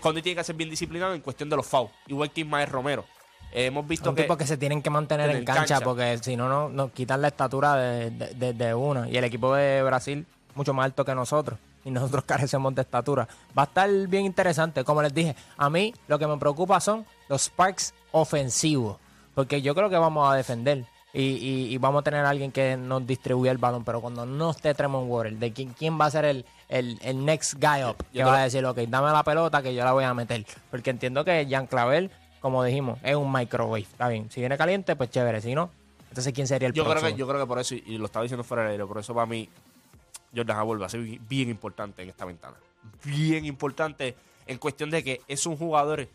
Condi 0.00 0.22
tiene 0.22 0.36
que 0.36 0.44
ser 0.44 0.56
bien 0.56 0.68
disciplinado 0.70 1.14
en 1.14 1.20
cuestión 1.20 1.48
de 1.48 1.56
los 1.56 1.66
fouls, 1.66 1.90
igual 2.06 2.30
que 2.30 2.42
Ismael 2.42 2.68
Romero. 2.68 3.04
Eh, 3.52 3.66
hemos 3.66 3.86
visto 3.88 4.04
Son 4.06 4.14
que. 4.14 4.26
que 4.28 4.46
se 4.46 4.56
tienen 4.56 4.80
que 4.82 4.90
mantener 4.90 5.30
en 5.30 5.44
cancha, 5.44 5.74
cancha. 5.76 5.80
porque 5.84 6.18
si 6.22 6.36
no, 6.36 6.48
no 6.48 6.68
nos 6.68 6.92
quitan 6.92 7.20
la 7.22 7.28
estatura 7.28 7.74
de, 7.76 8.10
de- 8.10 8.34
de- 8.34 8.52
de 8.52 8.74
una. 8.74 9.08
Y 9.08 9.16
el 9.16 9.24
equipo 9.24 9.54
de 9.54 9.82
Brasil, 9.82 10.24
mucho 10.54 10.72
más 10.74 10.84
alto 10.84 11.04
que 11.04 11.14
nosotros. 11.14 11.58
Y 11.84 11.90
nosotros 11.90 12.24
carecemos 12.26 12.74
de 12.74 12.82
estatura. 12.82 13.26
Va 13.58 13.62
a 13.62 13.66
estar 13.66 13.90
bien 14.06 14.24
interesante. 14.26 14.84
Como 14.84 15.02
les 15.02 15.12
dije, 15.14 15.34
a 15.56 15.68
mí 15.70 15.92
lo 16.06 16.18
que 16.18 16.26
me 16.28 16.36
preocupa 16.36 16.78
son 16.78 17.04
los 17.28 17.42
sparks 17.42 17.92
ofensivos. 18.12 18.98
Porque 19.34 19.62
yo 19.62 19.74
creo 19.74 19.88
que 19.90 19.96
vamos 19.98 20.30
a 20.30 20.36
defender. 20.36 20.84
Y, 21.12 21.22
y- 21.22 21.74
y 21.74 21.78
vamos 21.78 22.00
a 22.00 22.04
tener 22.04 22.24
a 22.24 22.28
alguien 22.30 22.52
que 22.52 22.76
nos 22.76 23.04
distribuya 23.04 23.50
el 23.50 23.58
balón. 23.58 23.82
Pero 23.84 24.00
cuando 24.00 24.24
no 24.26 24.50
esté 24.52 24.74
Tremont 24.74 25.10
Water, 25.10 25.32
de 25.36 25.52
quién, 25.52 25.70
quién 25.76 25.98
va 26.00 26.04
a 26.06 26.10
ser 26.12 26.24
el, 26.26 26.44
el, 26.70 26.98
el 27.02 27.24
next 27.24 27.54
guy 27.54 27.84
up, 27.84 27.96
que 28.12 28.18
yo 28.18 28.24
va 28.26 28.32
creo- 28.32 28.40
a 28.40 28.44
decir, 28.44 28.64
ok, 28.64 28.78
dame 28.88 29.10
la 29.12 29.22
pelota 29.22 29.60
que 29.62 29.74
yo 29.74 29.84
la 29.84 29.92
voy 29.92 30.04
a 30.04 30.14
meter. 30.14 30.46
Porque 30.70 30.90
entiendo 30.90 31.24
que 31.24 31.44
Jean 31.46 31.66
Clavel, 31.66 32.10
como 32.40 32.64
dijimos, 32.64 32.98
es 33.02 33.14
un 33.16 33.30
microwave. 33.30 33.82
Está 33.82 34.08
bien. 34.08 34.30
Si 34.30 34.40
viene 34.40 34.56
caliente, 34.56 34.96
pues 34.96 35.10
chévere. 35.10 35.40
Si 35.42 35.54
no, 35.54 35.70
entonces 36.08 36.32
¿quién 36.32 36.46
sería 36.46 36.68
el 36.68 36.72
yo 36.74 36.84
creo, 36.84 36.92
próximo? 36.94 37.12
que, 37.14 37.18
yo 37.18 37.28
creo 37.28 37.40
que 37.40 37.46
por 37.46 37.58
eso, 37.58 37.74
y 37.74 37.98
lo 37.98 38.06
estaba 38.06 38.22
diciendo 38.22 38.44
fuera 38.44 38.62
del 38.62 38.72
aire, 38.72 38.86
por 38.86 38.98
eso 38.98 39.12
para 39.14 39.26
mí, 39.26 39.48
Jordan 40.34 40.58
Howard 40.58 40.80
va 40.82 40.86
a 40.86 40.88
ser 40.88 41.00
bi- 41.00 41.20
bien 41.28 41.48
importante 41.50 42.02
en 42.02 42.08
esta 42.10 42.24
ventana. 42.24 42.56
Bien 43.04 43.44
importante 43.44 44.14
en 44.46 44.56
cuestión 44.58 44.90
de 44.90 45.02
que 45.04 45.20
es 45.28 45.44
un 45.46 45.56
jugador 45.56 46.08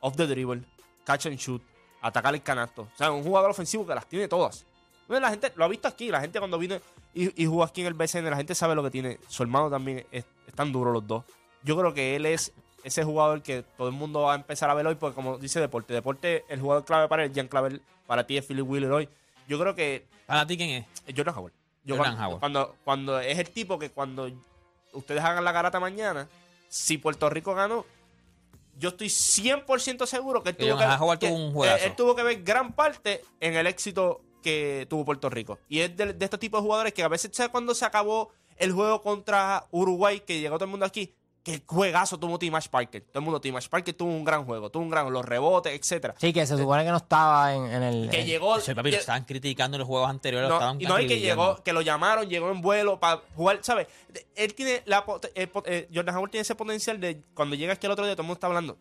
off 0.00 0.16
the 0.16 0.26
dribble, 0.26 0.62
catch 1.04 1.26
and 1.26 1.36
shoot, 1.38 1.62
atacar 2.02 2.34
el 2.34 2.42
canasto. 2.42 2.82
O 2.82 2.96
sea, 2.96 3.10
un 3.10 3.22
jugador 3.22 3.50
ofensivo 3.50 3.86
que 3.86 3.94
las 3.94 4.06
tiene 4.06 4.28
todas. 4.28 4.64
Bueno, 5.10 5.26
La 5.26 5.30
gente 5.30 5.52
lo 5.56 5.64
ha 5.64 5.68
visto 5.68 5.88
aquí, 5.88 6.08
la 6.08 6.20
gente 6.20 6.38
cuando 6.38 6.56
vino 6.58 6.76
y, 7.12 7.42
y 7.42 7.46
jugó 7.46 7.64
aquí 7.64 7.80
en 7.80 7.88
el 7.88 7.94
BCN, 7.94 8.30
la 8.30 8.36
gente 8.36 8.54
sabe 8.54 8.74
lo 8.74 8.82
que 8.82 8.90
tiene. 8.90 9.18
Su 9.28 9.42
hermano 9.42 9.68
también 9.68 10.06
es, 10.12 10.24
están 10.46 10.70
duros 10.72 10.92
los 10.92 11.06
dos. 11.06 11.24
Yo 11.64 11.76
creo 11.76 11.92
que 11.92 12.16
él 12.16 12.26
es 12.26 12.52
ese 12.84 13.02
jugador 13.04 13.42
que 13.42 13.62
todo 13.76 13.88
el 13.88 13.94
mundo 13.94 14.22
va 14.22 14.32
a 14.32 14.36
empezar 14.36 14.70
a 14.70 14.74
ver 14.74 14.86
hoy, 14.86 14.94
porque 14.94 15.14
como 15.16 15.36
dice 15.36 15.60
Deporte, 15.60 15.92
Deporte, 15.92 16.44
el 16.48 16.60
jugador 16.60 16.84
clave 16.84 17.08
para 17.08 17.24
el 17.24 17.34
Jan 17.34 17.48
Clavel, 17.48 17.82
para 18.06 18.24
ti 18.26 18.38
es 18.38 18.46
Philip 18.46 18.66
Wheeler 18.66 18.92
hoy. 18.92 19.08
Yo 19.48 19.58
creo 19.58 19.74
que 19.74 20.06
¿Para 20.26 20.46
ti 20.46 20.56
quién 20.56 20.70
es? 20.70 20.86
es 21.06 21.14
Jordan 21.16 21.34
Howard. 21.36 21.52
Yo 21.84 21.96
Jordan 21.96 22.14
cuando, 22.14 22.26
Howard. 22.28 22.40
Cuando, 22.40 22.76
cuando 22.84 23.20
es 23.20 23.38
el 23.38 23.50
tipo 23.50 23.78
que 23.78 23.90
cuando 23.90 24.30
ustedes 24.92 25.22
hagan 25.24 25.44
la 25.44 25.52
garata 25.52 25.80
mañana, 25.80 26.28
si 26.68 26.98
Puerto 26.98 27.28
Rico 27.28 27.54
ganó, 27.54 27.84
yo 28.78 28.90
estoy 28.90 29.08
100% 29.08 30.06
seguro 30.06 30.42
que 30.42 30.50
él 30.50 30.56
tuvo 30.56 30.78
que, 30.78 30.84
que- 31.18 31.28
tuvo 31.28 31.36
un 31.58 31.66
eh, 31.66 31.78
él 31.84 31.96
tuvo 31.96 32.14
que 32.14 32.22
ver 32.22 32.42
gran 32.42 32.72
parte 32.72 33.22
en 33.40 33.54
el 33.56 33.66
éxito 33.66 34.22
que 34.40 34.86
tuvo 34.90 35.04
Puerto 35.04 35.28
Rico. 35.30 35.58
Y 35.68 35.80
es 35.80 35.96
de, 35.96 36.12
de 36.14 36.24
estos 36.24 36.40
tipos 36.40 36.60
de 36.60 36.64
jugadores 36.66 36.92
que 36.94 37.02
a 37.02 37.08
veces, 37.08 37.30
¿sabes 37.34 37.50
cuando 37.50 37.74
se 37.74 37.84
acabó 37.84 38.30
el 38.56 38.72
juego 38.72 39.00
contra 39.02 39.66
Uruguay, 39.70 40.20
que 40.20 40.40
llegó 40.40 40.56
todo 40.56 40.64
el 40.66 40.70
mundo 40.70 40.86
aquí? 40.86 41.14
Que 41.42 41.62
juegazo 41.64 42.18
tuvo 42.18 42.38
Timash 42.38 42.68
Parker. 42.68 43.00
Todo 43.00 43.20
el 43.20 43.24
mundo, 43.24 43.40
Timash 43.40 43.66
Parker 43.68 43.94
tuvo 43.94 44.10
un 44.10 44.24
gran 44.24 44.44
juego, 44.44 44.68
tuvo 44.70 44.82
un 44.82 44.90
gran, 44.90 45.10
los 45.10 45.24
rebotes, 45.24 45.72
etcétera. 45.72 46.14
Sí, 46.18 46.34
que 46.34 46.46
se 46.46 46.54
supone 46.58 46.84
que 46.84 46.90
no 46.90 46.98
estaba 46.98 47.54
en, 47.54 47.64
en 47.64 47.82
el... 47.82 48.10
Que 48.10 48.20
en- 48.20 48.26
llegó. 48.26 48.60
Sí, 48.60 48.74
papi, 48.74 48.90
lo 48.90 48.96
que- 48.96 49.00
estaban 49.00 49.24
criticando 49.24 49.76
en 49.76 49.78
los 49.78 49.88
juegos 49.88 50.10
anteriores. 50.10 50.50
lo 50.50 50.54
no, 50.56 50.58
estaban 50.60 50.80
y 50.82 50.84
no 50.84 50.94
hay 50.96 51.06
que 51.06 51.18
llegó, 51.18 51.62
que 51.64 51.72
lo 51.72 51.80
llamaron, 51.80 52.28
llegó 52.28 52.50
en 52.50 52.60
vuelo 52.60 53.00
para 53.00 53.22
jugar, 53.34 53.60
¿sabes? 53.62 53.86
Él 54.34 54.52
tiene 54.54 54.82
la 54.84 55.06
pot- 55.06 55.30
eh, 55.34 55.46
pot- 55.46 55.64
eh, 55.66 55.88
Jordan 55.94 56.14
Howard 56.16 56.30
tiene 56.30 56.42
ese 56.42 56.54
potencial 56.54 57.00
de 57.00 57.22
cuando 57.32 57.56
llega 57.56 57.72
aquí 57.72 57.86
el 57.86 57.92
otro 57.92 58.04
día 58.04 58.14
todo 58.14 58.22
el 58.22 58.26
mundo 58.26 58.34
está 58.34 58.46
hablando. 58.46 58.76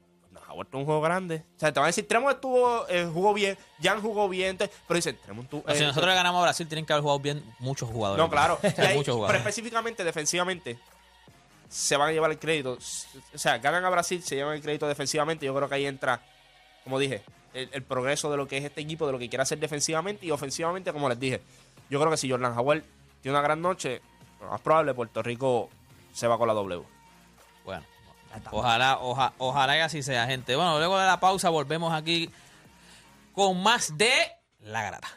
Howard 0.50 0.68
tuvo 0.68 0.80
un 0.82 0.86
juego 0.86 1.02
grande. 1.02 1.44
O 1.56 1.60
sea, 1.60 1.72
te 1.72 1.80
van 1.80 1.86
a 1.86 1.88
decir, 1.88 2.08
Tremont 2.08 2.36
estuvo, 2.36 2.88
eh, 2.90 3.10
jugó 3.12 3.34
bien, 3.34 3.58
Jan 3.82 4.02
jugó 4.02 4.28
bien, 4.30 4.58
pero 4.58 4.96
dicen, 4.96 5.18
Tremont 5.24 5.50
si 5.50 5.58
eh, 5.58 5.88
nosotros 5.88 6.08
le 6.08 6.16
ganamos 6.16 6.40
a 6.40 6.44
Brasil, 6.44 6.68
tienen 6.68 6.86
que 6.86 6.94
haber 6.94 7.04
jugado 7.04 7.20
bien 7.20 7.44
muchos 7.60 7.90
jugadores. 7.90 8.24
no, 8.24 8.30
claro. 8.30 8.60
Muchos 8.64 8.76
pero 8.78 9.14
jugadores. 9.16 9.40
específicamente, 9.42 10.04
defensivamente, 10.04 10.80
se 11.68 11.98
van 11.98 12.10
a 12.10 12.12
llevar 12.12 12.32
el 12.32 12.40
crédito. 12.40 12.74
O 12.74 13.38
sea, 13.38 13.58
ganan 13.60 13.86
a 13.86 13.90
Brasil, 13.90 14.24
se 14.24 14.36
llevan 14.36 14.56
el 14.56 14.62
crédito 14.62 14.88
defensivamente. 14.88 15.46
Yo 15.46 15.56
creo 15.56 15.70
que 15.70 15.76
ahí 15.76 15.86
entra, 15.86 16.22
como 16.84 16.98
dije, 17.00 17.22
el, 17.54 17.70
el 17.72 17.84
progreso 17.84 18.32
de 18.32 18.38
lo 18.38 18.48
que 18.48 18.58
es 18.58 18.66
este 18.66 18.82
equipo, 18.82 19.06
de 19.06 19.12
lo 19.12 19.20
que 19.20 19.30
quiere 19.30 19.44
hacer 19.44 19.60
defensivamente 19.60 20.26
y 20.26 20.32
ofensivamente, 20.32 20.92
como 20.92 21.10
les 21.10 21.20
dije. 21.20 21.42
Yo 21.90 22.00
creo 22.00 22.12
que 22.12 22.18
si 22.18 22.30
Jordan 22.30 22.58
Howard 22.58 22.84
tiene 23.22 23.38
una 23.38 23.44
gran 23.44 23.62
noche, 23.62 24.02
lo 24.40 24.50
más 24.50 24.62
probable 24.62 24.94
Puerto 24.94 25.22
Rico 25.22 25.70
se 26.14 26.28
va 26.28 26.38
con 26.38 26.48
la 26.48 26.54
W. 26.54 26.84
Bueno, 27.66 27.84
ojalá, 28.52 28.98
oja- 29.00 29.34
ojalá 29.38 29.78
y 29.78 29.80
así 29.82 30.04
sea, 30.04 30.26
gente. 30.28 30.56
Bueno, 30.56 30.78
luego 30.78 30.98
de 31.00 31.06
la 31.06 31.20
pausa 31.20 31.50
volvemos 31.50 31.94
aquí 31.94 32.30
con 33.34 33.62
más 33.62 33.98
de 33.98 34.12
La 34.60 34.84
Grata. 34.84 35.08